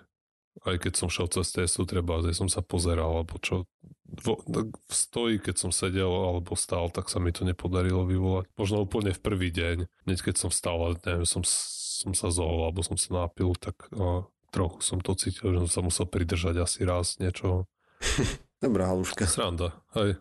[0.64, 3.68] Aj keď som šel cez testu, treba, že som sa pozeral, alebo čo.
[4.04, 8.48] Vo, v stoji, keď som sedel alebo stál, tak sa mi to nepodarilo vyvolať.
[8.60, 12.68] Možno úplne v prvý deň, hneď keď som vstal a neviem, som, som sa zohol
[12.68, 16.60] alebo som sa napil, tak a, trochu som to cítil, že som sa musel pridržať
[16.60, 17.64] asi raz niečo.
[18.64, 19.24] Dobrá haluška.
[19.24, 20.20] Sranda, hej.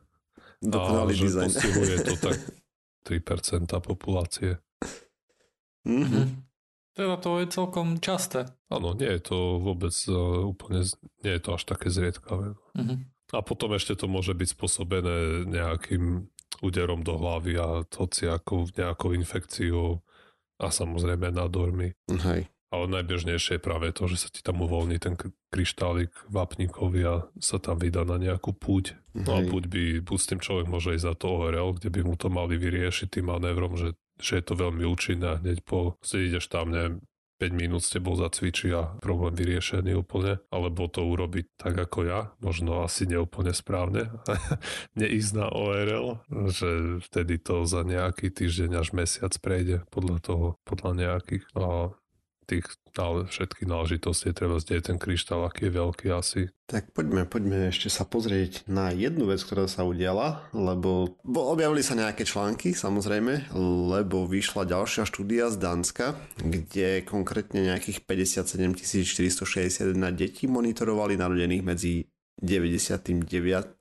[0.64, 1.52] Dokonalý dizajn.
[1.52, 2.38] postihuje to tak
[3.12, 4.62] 3% populácie.
[5.88, 6.26] Mm-hmm.
[6.92, 8.52] Teda to je celkom časté.
[8.68, 10.84] Áno, nie je to vôbec uh, úplne,
[11.24, 12.54] nie je to až také zriedkavé.
[12.76, 12.98] Mm-hmm.
[13.32, 16.28] A potom ešte to môže byť spôsobené nejakým
[16.60, 20.04] úderom do hlavy a hociakou nejakou infekciou
[20.60, 21.96] a samozrejme nádormi.
[22.12, 22.52] Hej.
[22.72, 25.20] Ale najbežnejšie je práve to, že sa ti tam uvoľní ten
[25.52, 28.96] kryštálik vápnikovi a sa tam vydá na nejakú púť.
[29.12, 32.02] No a buď, by, buď s tým človek môže ísť za to ORL, kde by
[32.08, 35.42] mu to mali vyriešiť tým manévrom, že že je to veľmi účinné.
[35.42, 37.02] Hneď po, si tam, neviem,
[37.42, 42.30] 5 minút s tebou zacvičí a problém vyriešený úplne, alebo to urobiť tak ako ja,
[42.38, 44.14] možno asi neúplne správne,
[45.02, 46.22] neísť na ORL,
[46.54, 51.50] že vtedy to za nejaký týždeň až mesiac prejde podľa toho, podľa nejakých
[52.52, 56.52] tých všetkých náležitostí treba zdieť ten kryštál, aký je veľký asi.
[56.68, 61.96] Tak poďme, poďme ešte sa pozrieť na jednu vec, ktorá sa udiala, lebo objavili sa
[61.96, 63.52] nejaké články, samozrejme,
[63.92, 72.11] lebo vyšla ďalšia štúdia z Dánska, kde konkrétne nejakých 57 461 detí monitorovali narodených medzi
[72.42, 73.30] 99,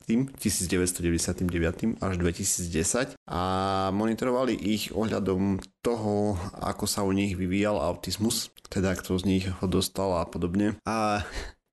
[0.05, 3.41] 1999 až 2010 a
[3.89, 9.65] monitorovali ich ohľadom toho, ako sa u nich vyvíjal autizmus, teda kto z nich ho
[9.65, 10.77] dostal a podobne.
[10.85, 11.25] A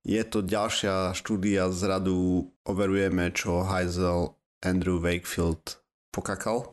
[0.09, 4.33] je to ďalšia štúdia z radu overujeme, čo Heisel
[4.65, 6.73] Andrew Wakefield pokakal.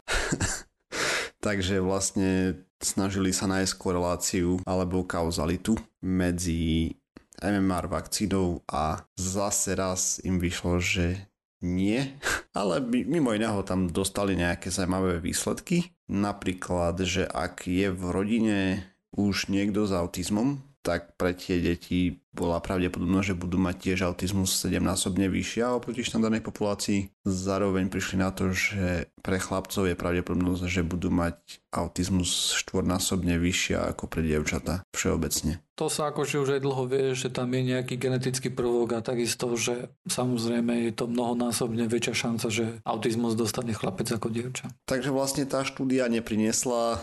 [1.46, 6.96] Takže vlastne snažili sa nájsť koreláciu alebo kauzalitu medzi
[7.42, 11.28] MMR vakcínou a zase raz im vyšlo, že
[11.64, 12.16] nie,
[12.60, 15.96] ale mimo iného tam dostali nejaké zaujímavé výsledky.
[16.06, 18.60] Napríklad, že ak je v rodine
[19.16, 24.54] už niekto s autizmom, tak pre tie deti bola pravdepodobnosť, že budú mať tiež autizmus
[24.62, 27.10] 7-násobne vyššia oproti štandardnej populácii.
[27.26, 33.96] Zároveň prišli na to, že pre chlapcov je pravdepodobnosť, že budú mať autizmus štvornásobne vyššia
[33.96, 35.64] ako pre dievčata všeobecne.
[35.80, 39.50] To sa akože už aj dlho vie, že tam je nejaký genetický prvok a takisto,
[39.58, 44.70] že samozrejme je to mnohonásobne väčšia šanca, že autizmus dostane chlapec ako dievča.
[44.86, 47.00] Takže vlastne tá štúdia nepriniesla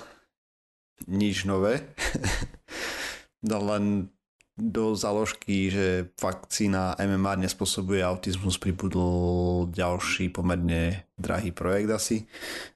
[1.08, 1.82] nič nové.
[3.42, 4.12] len
[4.52, 12.16] do založky, že vakcína MMR nespôsobuje autizmus, pribudol ďalší pomerne drahý projekt asi.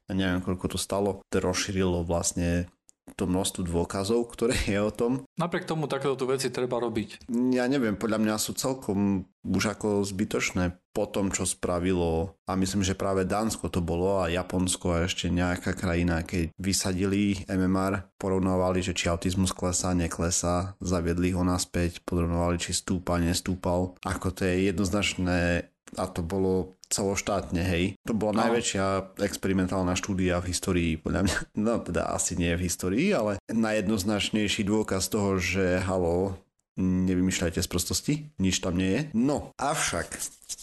[0.09, 1.21] A neviem, koľko to stalo.
[1.29, 2.65] To rozšírilo vlastne
[3.15, 5.23] to množstvo dôkazov, ktoré je o tom.
[5.39, 7.29] Napriek tomu takéto veci treba robiť.
[7.55, 12.83] Ja neviem, podľa mňa sú celkom už ako zbytočné po tom, čo spravilo, a myslím,
[12.83, 18.81] že práve Dánsko to bolo a Japonsko a ešte nejaká krajina, keď vysadili MMR, porovnávali,
[18.81, 23.95] že či autizmus klesá, neklesá, zaviedli ho naspäť, porovnávali, či stúpa, nestúpal.
[24.03, 27.99] Ako to je jednoznačné a to bolo celoštátne, hej.
[28.07, 28.39] To bola no.
[28.47, 31.35] najväčšia experimentálna štúdia v histórii, podľa mňa.
[31.67, 36.37] No teda asi nie v histórii, ale najjednoznačnejší dôkaz toho, že halo,
[36.77, 39.01] nevymýšľajte z prostosti, nič tam nie je.
[39.17, 40.15] No, avšak,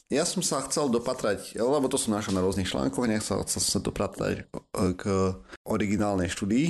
[0.09, 3.79] ja som sa chcel dopatrať, lebo to som našiel na rôznych článkoch, nechcel som sa
[3.83, 5.03] dopatrať k
[5.67, 6.69] originálnej štúdii,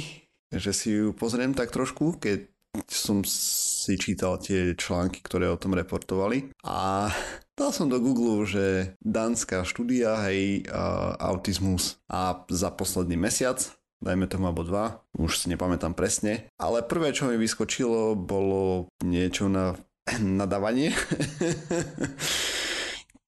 [0.55, 2.49] že si ju pozriem tak trošku, keď
[2.91, 7.07] som si čítal tie články, ktoré o tom reportovali a
[7.55, 14.29] dal som do Google, že dánska štúdia, hej, uh, autizmus a za posledný mesiac dajme
[14.29, 16.53] tomu alebo dva, už si nepamätám presne.
[16.61, 19.73] Ale prvé, čo mi vyskočilo, bolo niečo na
[20.21, 20.93] nadávanie.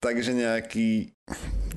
[0.04, 1.16] Takže nejaký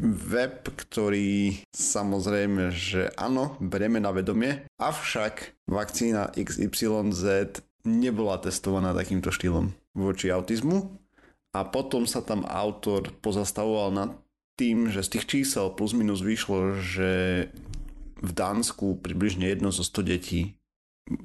[0.03, 7.55] web, ktorý samozrejme, že áno, berieme na vedomie, avšak vakcína XYZ
[7.87, 10.98] nebola testovaná takýmto štýlom voči autizmu
[11.53, 14.11] a potom sa tam autor pozastavoval nad
[14.59, 17.11] tým, že z tých čísel plus minus vyšlo, že
[18.19, 20.59] v Dánsku približne jedno zo 100 detí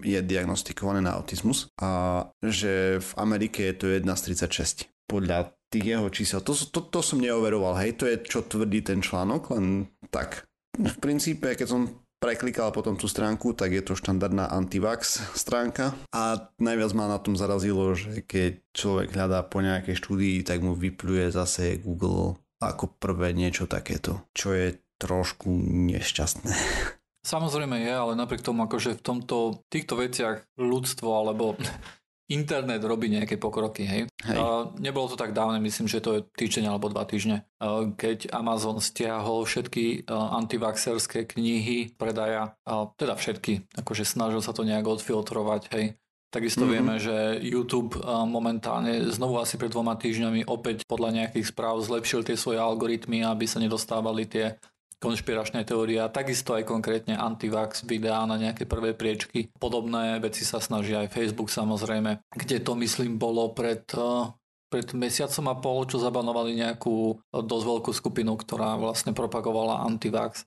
[0.01, 4.89] je diagnostikované na autizmus a že v Amerike je to 1 z 36.
[5.05, 6.41] Podľa tých jeho čísel.
[6.41, 10.49] To, to, to som neoveroval, hej, to je čo tvrdí ten článok, len tak.
[10.79, 11.83] V princípe, keď som
[12.25, 17.37] preklikal potom tú stránku, tak je to štandardná antivax stránka a najviac ma na tom
[17.37, 23.37] zarazilo, že keď človek hľadá po nejakej štúdii, tak mu vypluje zase Google ako prvé
[23.37, 25.53] niečo takéto, čo je trošku
[25.93, 26.53] nešťastné.
[27.25, 31.61] Samozrejme je, ale napriek tomu akože v tomto, týchto veciach ľudstvo alebo
[32.33, 34.03] internet robí nejaké pokroky, hej.
[34.25, 34.39] hej.
[34.39, 38.33] Uh, nebolo to tak dávne, myslím, že to je týždeň alebo dva týždne, uh, keď
[38.33, 44.89] Amazon stiahol všetky uh, antivaxerské knihy predaja, uh, teda všetky, akože snažil sa to nejak
[44.89, 45.87] odfiltrovať, hej.
[46.35, 46.75] Takisto mm-hmm.
[46.75, 47.95] vieme, že YouTube
[48.27, 53.47] momentálne znovu asi pred dvoma týždňami opäť podľa nejakých správ zlepšil tie svoje algoritmy, aby
[53.47, 54.59] sa nedostávali tie
[55.05, 59.53] konšpiračné teórie a takisto aj konkrétne antivax videá na nejaké prvé priečky.
[59.61, 64.33] Podobné veci sa snaží aj Facebook samozrejme, kde to myslím bolo pred eh,
[64.73, 70.43] pred mesiacom a pol, čo zabanovali nejakú dosť veľkú skupinu, ktorá vlastne propagovala antivax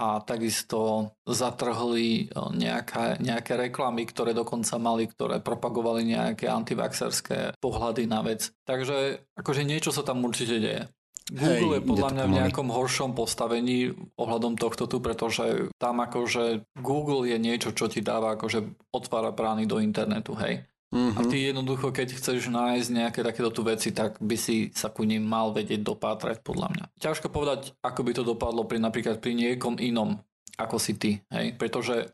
[0.00, 8.04] a takisto zatrhli eh, nejaké, nejaké reklamy, ktoré dokonca mali, ktoré propagovali nejaké antivaxerské pohľady
[8.08, 8.52] na vec.
[8.64, 10.82] Takže akože niečo sa tam určite deje.
[11.30, 16.66] Google Hej, je podľa mňa v nejakom horšom postavení ohľadom tohto tu, pretože tam akože
[16.82, 20.66] Google je niečo, čo ti dáva akože otvára brány do internetu, hej.
[20.90, 21.14] Mm-hmm.
[21.14, 25.06] A ty jednoducho, keď chceš nájsť nejaké takéto tu veci, tak by si sa ku
[25.06, 26.84] ním mal vedieť dopátrať, podľa mňa.
[26.98, 30.18] Ťažko povedať, ako by to dopadlo pri napríklad pri niekom inom,
[30.58, 32.10] ako si ty, hej, pretože...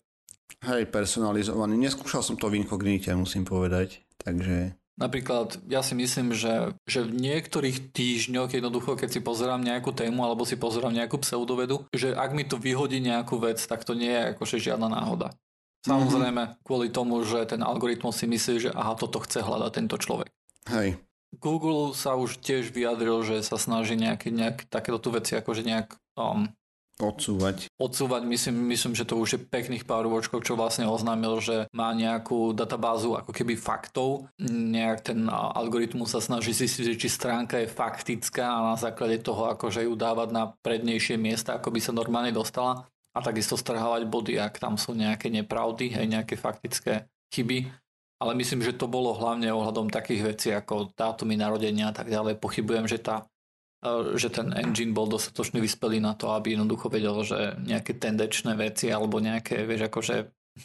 [0.61, 1.81] Hej, personalizovaný.
[1.81, 4.77] Neskúšal som to v inkognite, musím povedať, takže...
[4.97, 10.25] Napríklad ja si myslím, že, že v niektorých týždňoch jednoducho, keď si pozerám nejakú tému
[10.25, 14.09] alebo si pozerám nejakú pseudovedu, že ak mi to vyhodí nejakú vec, tak to nie
[14.09, 15.37] je akože žiadna náhoda.
[15.85, 16.61] Samozrejme, mm-hmm.
[16.65, 20.33] kvôli tomu, že ten algoritmus si myslí, že aha, toto chce hľadať tento človek.
[20.73, 20.99] Hej.
[21.37, 25.95] Google sa už tiež vyjadril, že sa snaží nejaké, nejak, takéto tu veci akože nejak
[26.17, 26.49] um,
[26.97, 27.69] Odsúvať.
[27.77, 31.93] Odsúvať, myslím, myslím, že to už je pekných pár rôčkov, čo vlastne oznámil, že má
[31.93, 34.33] nejakú databázu ako keby faktov.
[34.41, 39.85] Nejak ten algoritmus sa snaží zistiť, či stránka je faktická a na základe toho akože
[39.85, 42.89] ju dávať na prednejšie miesta, ako by sa normálne dostala.
[43.13, 47.69] A takisto strhávať body, ak tam sú nejaké nepravdy, aj nejaké faktické chyby.
[48.17, 52.41] Ale myslím, že to bolo hlavne ohľadom takých vecí ako dátumy narodenia a tak ďalej.
[52.41, 53.29] Pochybujem, že tá
[54.17, 58.91] že ten engine bol dostatočne vyspelý na to, aby jednoducho vedel, že nejaké tendečné veci
[58.91, 60.17] alebo nejaké, vieš, akože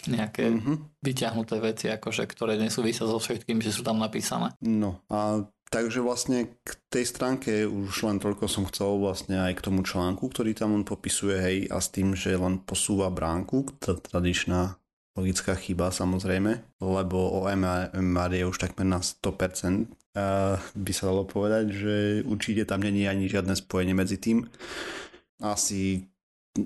[0.07, 1.03] nejaké mm-hmm.
[1.03, 4.55] vyťahnuté veci, akože, ktoré nesúvisia so všetkým, že sú tam napísané.
[4.63, 9.65] No a takže vlastne k tej stránke už len toľko som chcel vlastne aj k
[9.67, 13.95] tomu článku, ktorý tam on popisuje, hej, a s tým, že len posúva bránku, tá
[13.95, 14.79] tradičná
[15.15, 19.91] logická chyba samozrejme, lebo OMR je už takmer na 100%,
[20.75, 21.95] by sa dalo povedať, že
[22.27, 24.47] určite tam není ani žiadne spojenie medzi tým.
[25.39, 26.11] Asi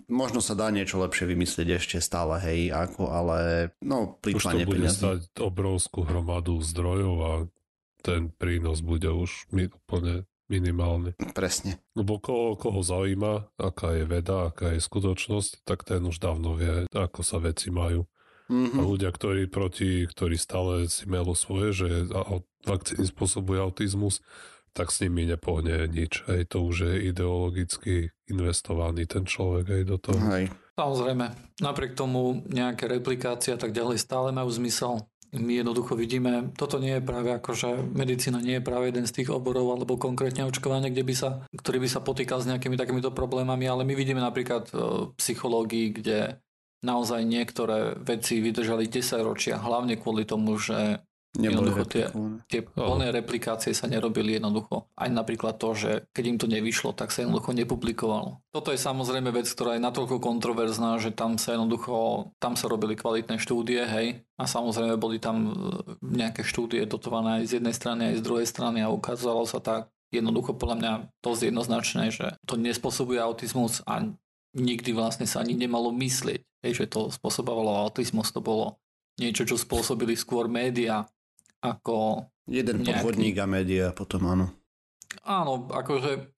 [0.10, 3.38] možno sa dá niečo lepšie vymyslieť ešte stále, hej, ako, ale
[3.86, 4.97] no, plýtvanie Už to bude peniazy.
[4.97, 7.31] stať obrovskú hromadu zdrojov a
[8.01, 11.17] ten prínos bude už úplne minimálny.
[11.34, 11.81] Presne.
[11.97, 16.86] Lebo koho, koho zaujíma, aká je veda, aká je skutočnosť, tak ten už dávno vie,
[16.93, 18.05] ako sa veci majú.
[18.45, 18.77] Mm-hmm.
[18.77, 21.89] A ľudia, ktorí proti, ktorí stále si melú svoje, že
[22.65, 24.19] vakcíny spôsobuje autizmus,
[24.75, 26.28] tak s nimi nepohne nič.
[26.28, 30.19] Aj to už je ideologicky investovaný ten človek aj do toho.
[30.36, 30.51] Hej.
[30.75, 31.32] Samozrejme,
[31.63, 35.08] napriek tomu nejaké replikácie a tak ďalej stále majú zmysel.
[35.32, 39.32] my jednoducho vidíme, toto nie je práve akože medicína nie je práve jeden z tých
[39.32, 43.63] oborov alebo konkrétne očkovanie, kde by sa, ktorý by sa potýkal s nejakými takýmito problémami,
[43.67, 46.43] ale my vidíme napríklad v psychológii, kde
[46.84, 51.01] naozaj niektoré veci vydržali 10 ročia, hlavne kvôli tomu, že
[51.36, 52.07] Jednoducho tie,
[52.47, 54.88] tie plné replikácie sa nerobili jednoducho.
[54.95, 58.39] Aj napríklad to, že keď im to nevyšlo, tak sa jednoducho nepublikovalo.
[58.55, 62.95] Toto je samozrejme vec, ktorá je natoľko kontroverzná, že tam sa jednoducho, tam sa robili
[62.95, 65.53] kvalitné štúdie, hej, a samozrejme boli tam e,
[66.03, 69.91] nejaké štúdie dotované aj z jednej strany, aj z druhej strany a ukázalo sa tak
[70.11, 74.07] jednoducho podľa mňa dosť jednoznačné, že to nespôsobuje autizmus a
[74.55, 78.79] nikdy vlastne sa ani nemalo myslieť, hej, že to spôsobovalo autizmus, to bolo
[79.19, 81.07] niečo, čo spôsobili skôr média,
[81.64, 82.28] ako...
[82.45, 83.01] Jeden nejaký...
[83.01, 84.47] podvodník a média potom áno.
[85.26, 86.30] Áno, akože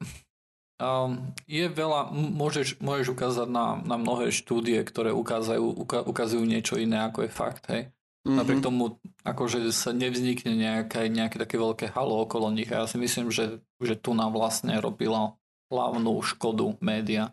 [0.79, 6.79] um, je veľa, môžeš, môžeš ukázať na, na mnohé štúdie, ktoré ukázajú, uka, ukazujú niečo
[6.79, 7.91] iné ako je fakt, hej.
[8.27, 8.37] Mm-hmm.
[8.43, 12.99] Napriek tomu, akože sa nevznikne nejaké, nejaké také veľké halo okolo nich a ja si
[12.99, 15.39] myslím, že, že tu nám vlastne robila
[15.71, 17.31] hlavnú škodu média.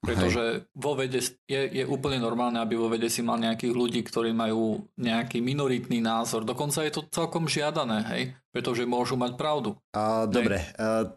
[0.00, 0.80] Pretože Hej.
[0.80, 4.88] vo vede je, je úplne normálne, aby vo vede si mal nejakých ľudí, ktorí majú
[4.96, 6.48] nejaký minoritný názor.
[6.48, 8.22] Dokonca je to celkom žiadané, hej?
[8.48, 9.76] Pretože môžu mať pravdu.
[9.92, 11.12] A, dobre, a,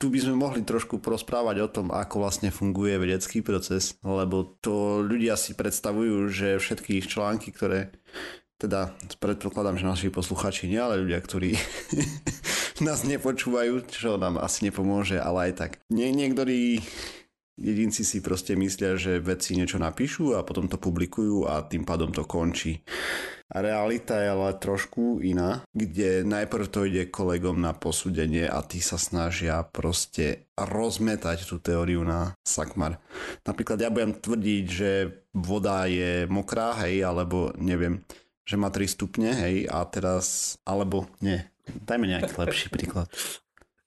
[0.00, 5.00] tu by sme mohli trošku prosprávať o tom, ako vlastne funguje vedecký proces, lebo to
[5.00, 7.92] ľudia si predstavujú, že všetky ich články, ktoré
[8.60, 11.56] teda predpokladám, že naši posluchači nie, ale ľudia, ktorí
[12.86, 15.70] nás nepočúvajú, čo nám asi nepomôže, ale aj tak.
[15.88, 16.84] Nie, niektorí
[17.58, 22.12] jedinci si proste myslia, že vedci niečo napíšu a potom to publikujú a tým pádom
[22.14, 22.84] to končí.
[23.50, 28.78] A realita je ale trošku iná, kde najprv to ide kolegom na posúdenie a tí
[28.78, 33.02] sa snažia proste rozmetať tú teóriu na sakmar.
[33.42, 34.90] Napríklad ja budem tvrdiť, že
[35.34, 38.06] voda je mokrá, hej, alebo neviem,
[38.46, 43.10] že má 3 stupne, hej, a teraz, alebo nie, dajme nejaký lepší príklad.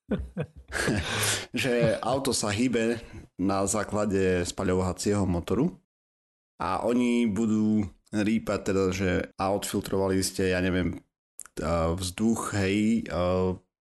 [1.55, 2.99] že auto sa hýbe
[3.39, 5.73] na základe spaľovacieho motoru
[6.61, 9.09] a oni budú rýpať teda, že
[9.41, 11.01] a odfiltrovali ste, ja neviem,
[11.97, 13.09] vzduch, hej,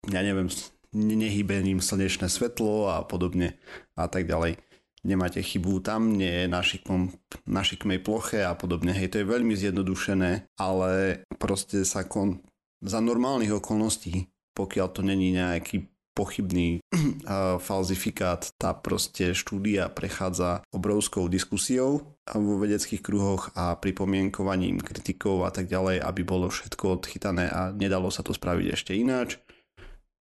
[0.10, 0.50] ja neviem,
[0.94, 3.58] nehybením slnečné svetlo a podobne
[3.94, 4.58] a tak ďalej.
[5.00, 7.08] Nemáte chybu tam, nie je na, šikmom,
[7.48, 8.92] na šikmej ploche a podobne.
[8.92, 12.44] Hej, to je veľmi zjednodušené, ale proste sa kon,
[12.84, 15.88] za normálnych okolností, pokiaľ to není nejaký
[16.20, 16.84] pochybný
[17.68, 18.52] falzifikát.
[18.60, 26.04] Tá proste štúdia prechádza obrovskou diskusiou vo vedeckých kruhoch a pripomienkovaním kritikov a tak ďalej,
[26.04, 29.40] aby bolo všetko odchytané a nedalo sa to spraviť ešte ináč.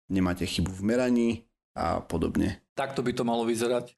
[0.08, 1.30] Nemáte chybu v meraní
[1.76, 2.64] a podobne.
[2.72, 3.92] Takto by to malo vyzerať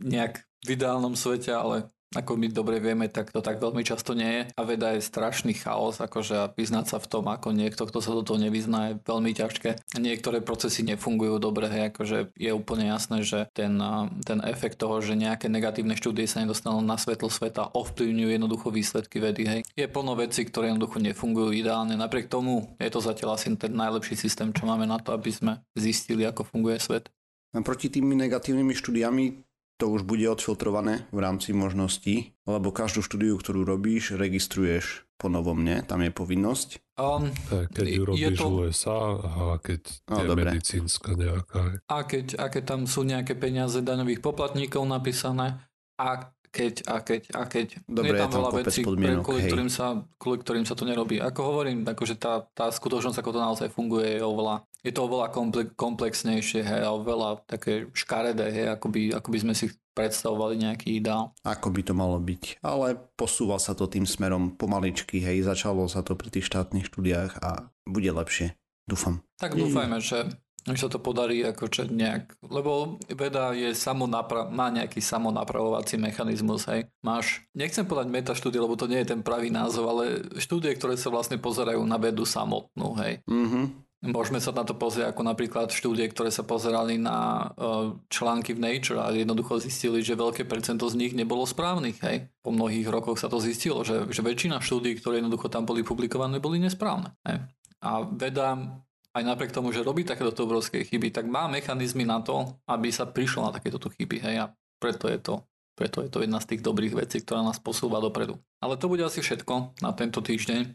[0.00, 4.30] nejak v ideálnom svete, ale ako my dobre vieme, tak to tak veľmi často nie
[4.30, 8.14] je a veda je strašný chaos, akože vyznať sa v tom, ako niekto, kto sa
[8.14, 9.98] do toho nevyzná, je veľmi ťažké.
[9.98, 13.76] Niektoré procesy nefungujú dobre, hej, akože je úplne jasné, že ten,
[14.22, 19.18] ten efekt toho, že nejaké negatívne štúdie sa nedostanú na svetlo sveta, ovplyvňujú jednoducho výsledky
[19.20, 19.42] vedy.
[19.44, 19.60] Hej.
[19.74, 21.98] Je plno veci, ktoré jednoducho nefungujú ideálne.
[21.98, 25.52] Napriek tomu je to zatiaľ asi ten najlepší systém, čo máme na to, aby sme
[25.74, 27.10] zistili, ako funguje svet.
[27.54, 29.43] Proti tými negatívnymi štúdiami
[29.76, 35.62] to už bude odfiltrované v rámci možností, lebo každú štúdiu, ktorú robíš, registruješ po novom,
[35.62, 35.82] nie?
[35.86, 36.82] Tam je povinnosť.
[36.98, 38.46] Um, keď ju robíš to...
[38.46, 40.50] v USA a keď no, je dobre.
[40.50, 41.82] medicínska nejaká.
[41.90, 45.58] A keď, a keď tam sú nejaké peniaze daňových poplatníkov napísané
[45.98, 47.66] a keď a keď a keď.
[47.90, 51.18] Dobre, je tam, je tam veľa vecí, kvôli, ktorým sa, kvôli ktorým sa to nerobí.
[51.18, 55.34] Ako hovorím, akože tá, tá skutočnosť, ako to naozaj funguje, je oveľa, je to oveľa
[55.74, 59.66] komplexnejšie hej, a oveľa také škaredé, hej, ako by, ako by sme si
[59.98, 61.34] predstavovali nejaký ideál.
[61.42, 62.62] Ako by to malo byť.
[62.62, 67.42] Ale posúva sa to tým smerom pomaličky, hej, začalo sa to pri tých štátnych štúdiách
[67.42, 68.54] a bude lepšie.
[68.84, 69.24] Dúfam.
[69.40, 70.28] Tak dúfajme, že
[70.64, 76.64] že sa to podarí ako čo nejak, lebo veda je samonapra- má nejaký samonapravovací mechanizmus,
[76.72, 76.88] hej.
[77.04, 80.04] Máš, nechcem povedať metaštúdie, lebo to nie je ten pravý názov, ale
[80.40, 83.20] štúdie, ktoré sa vlastne pozerajú na vedu samotnú, hej.
[83.28, 83.84] Mm-hmm.
[84.04, 88.60] Môžeme sa na to pozrieť ako napríklad štúdie, ktoré sa pozerali na uh, články v
[88.60, 92.04] Nature a jednoducho zistili, že veľké percento z nich nebolo správnych.
[92.04, 92.28] Hej.
[92.44, 96.36] Po mnohých rokoch sa to zistilo, že, že väčšina štúdí, ktoré jednoducho tam boli publikované,
[96.36, 97.16] boli nesprávne.
[97.24, 97.48] Hej.
[97.80, 98.76] A veda
[99.14, 103.06] aj napriek tomu, že robí takéto obrovské chyby, tak má mechanizmy na to, aby sa
[103.06, 104.18] prišlo na takéto chyby.
[104.20, 104.46] Hej, a
[104.82, 108.38] preto je to preto je to jedna z tých dobrých vecí, ktorá nás posúva dopredu.
[108.62, 110.70] Ale to bude asi všetko na tento týždeň.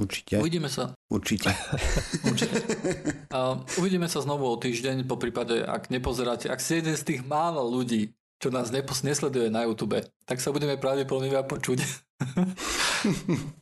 [0.00, 0.40] Určite.
[0.40, 0.96] Uvidíme sa.
[1.12, 1.52] Určite.
[2.28, 2.56] Určite.
[3.28, 7.20] Uh, uvidíme sa znovu o týždeň, po prípade, ak nepozeráte, ak si jeden z tých
[7.28, 11.78] málo ľudí, čo nás nepos- nesleduje na YouTube, tak sa budeme pravdepodobne počuť.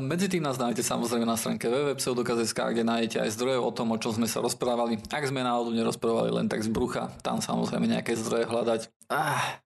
[0.00, 4.00] medzi tým nás nájdete samozrejme na stránke www.pseudokazeska, kde nájdete aj zdroje o tom, o
[4.00, 4.96] čom sme sa rozprávali.
[5.12, 8.80] Ak sme náhodou nerozprávali len tak z brucha, tam samozrejme nejaké zdroje hľadať.
[9.12, 9.60] Ah,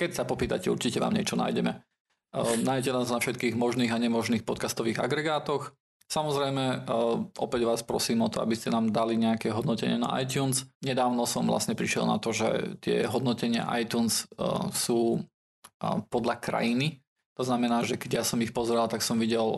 [0.00, 1.84] keď sa popýtate, určite vám niečo nájdeme.
[2.64, 5.76] Nájdete nás na všetkých možných a nemožných podcastových agregátoch.
[6.10, 6.90] Samozrejme,
[7.38, 10.66] opäť vás prosím o to, aby ste nám dali nejaké hodnotenie na iTunes.
[10.82, 14.26] Nedávno som vlastne prišiel na to, že tie hodnotenia iTunes
[14.74, 15.22] sú
[15.82, 16.98] podľa krajiny,
[17.40, 19.56] to znamená, že keď ja som ich pozeral, tak som videl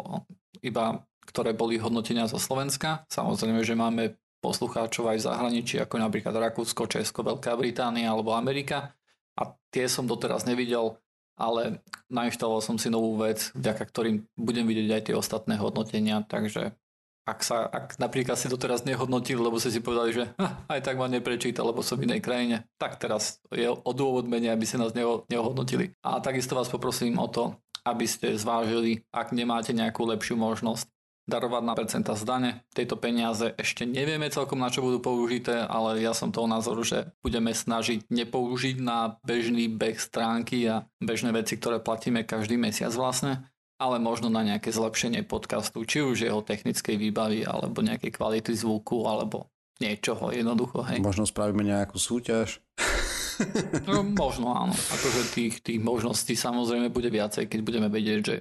[0.62, 3.02] iba, ktoré boli hodnotenia zo Slovenska.
[3.10, 8.94] Samozrejme, že máme poslucháčov aj v zahraničí, ako napríklad Rakúsko, Česko, Veľká Británia alebo Amerika.
[9.34, 10.94] A tie som doteraz nevidel,
[11.34, 16.78] ale nainštaloval som si novú vec, vďaka ktorým budem vidieť aj tie ostatné hodnotenia, takže
[17.22, 20.24] ak, sa, ak napríklad si to teraz nehodnotili, lebo ste si povedali, že
[20.72, 24.50] aj tak ma neprečíta, lebo som v inej krajine, tak teraz je o dôvod menej,
[24.50, 25.94] aby ste nás neho, nehodnotili.
[26.02, 30.86] A takisto vás poprosím o to, aby ste zvážili, ak nemáte nejakú lepšiu možnosť,
[31.22, 32.66] darovať na percenta zdane.
[32.74, 37.14] Tieto peniaze ešte nevieme celkom na čo budú použité, ale ja som toho názoru, že
[37.22, 43.46] budeme snažiť nepoužiť na bežný beh stránky a bežné veci, ktoré platíme každý mesiac vlastne,
[43.78, 49.06] ale možno na nejaké zlepšenie podcastu, či už jeho technickej výbavy, alebo nejakej kvality zvuku,
[49.06, 50.86] alebo niečoho jednoducho.
[50.86, 51.02] Hej.
[51.02, 52.58] Možno spravíme nejakú súťaž.
[53.88, 54.74] No, možno áno.
[54.74, 58.36] Akože tých, tých možností samozrejme bude viacej, keď budeme vedieť, že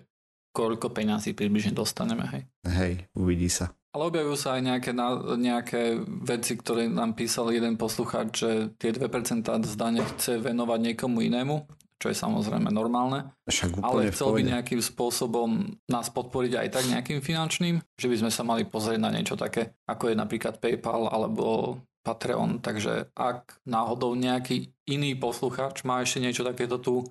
[0.52, 2.28] koľko peňazí približne dostaneme.
[2.28, 3.72] Hej, hej uvidí sa.
[3.92, 4.92] Ale objavujú sa aj nejaké,
[5.36, 5.82] nejaké
[6.24, 11.68] veci, ktoré nám písal jeden poslucháč, že tie 2% zdania chce venovať niekomu inému,
[12.00, 13.36] čo je samozrejme normálne.
[13.52, 18.32] Však ale chcel by nejakým spôsobom nás podporiť aj tak nejakým finančným, že by sme
[18.32, 24.18] sa mali pozrieť na niečo také, ako je napríklad PayPal alebo Patreon, takže ak náhodou
[24.18, 27.06] nejaký iný poslucháč má ešte niečo takéto tu,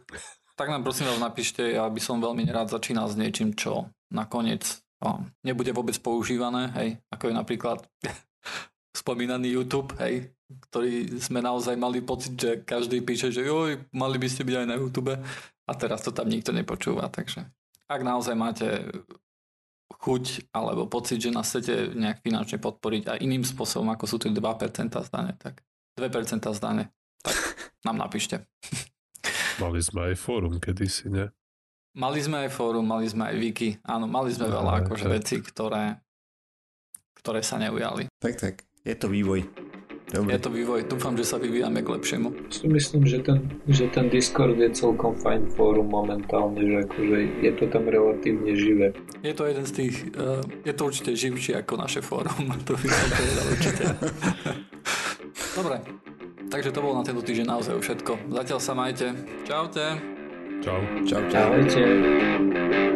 [0.58, 4.66] tak nám prosím vás napíšte, ja by som veľmi nerád začínal s niečím, čo nakoniec
[5.00, 7.78] oh, nebude vôbec používané, hej, ako je napríklad
[9.00, 10.34] spomínaný YouTube, hej,
[10.68, 14.68] ktorý sme naozaj mali pocit, že každý píše, že joj, mali by ste byť aj
[14.68, 15.14] na YouTube
[15.64, 17.46] a teraz to tam nikto nepočúva, takže
[17.90, 18.66] ak naozaj máte
[19.90, 24.30] chuť alebo pocit, že nás chcete nejak finančne podporiť a iným spôsobom, ako sú tie
[24.30, 24.40] 2%
[24.90, 25.66] zdane, tak
[25.98, 27.36] 2% zdane, tak
[27.86, 28.46] nám napíšte.
[29.60, 31.28] Mali sme aj fórum kedysi, ne?
[31.90, 35.98] Mali sme aj fórum, mali sme aj wiki, áno, mali sme veľa akože veci, ktoré,
[37.18, 38.06] ktoré sa neujali.
[38.22, 38.54] Tak, tak,
[38.86, 39.69] je to vývoj.
[40.10, 40.34] Dobre.
[40.34, 42.50] Je to vývoj, dúfam, že sa vyvíjame k lepšiemu.
[42.50, 47.52] Si myslím, že ten, že ten Discord je celkom fajn fórum momentálne, že akože je
[47.54, 48.90] to tam relatívne živé.
[49.22, 52.86] Je to jeden z tých, uh, je to určite živšie ako naše fórum, to by
[52.90, 53.84] som povedal určite.
[55.58, 55.76] Dobre,
[56.50, 58.12] takže to bolo na tento týždeň naozaj všetko.
[58.34, 59.14] Zatiaľ sa majte.
[59.46, 59.86] Čaute.
[60.58, 60.82] Čau.
[61.06, 61.54] Čau, čau.
[61.70, 62.90] Čaute.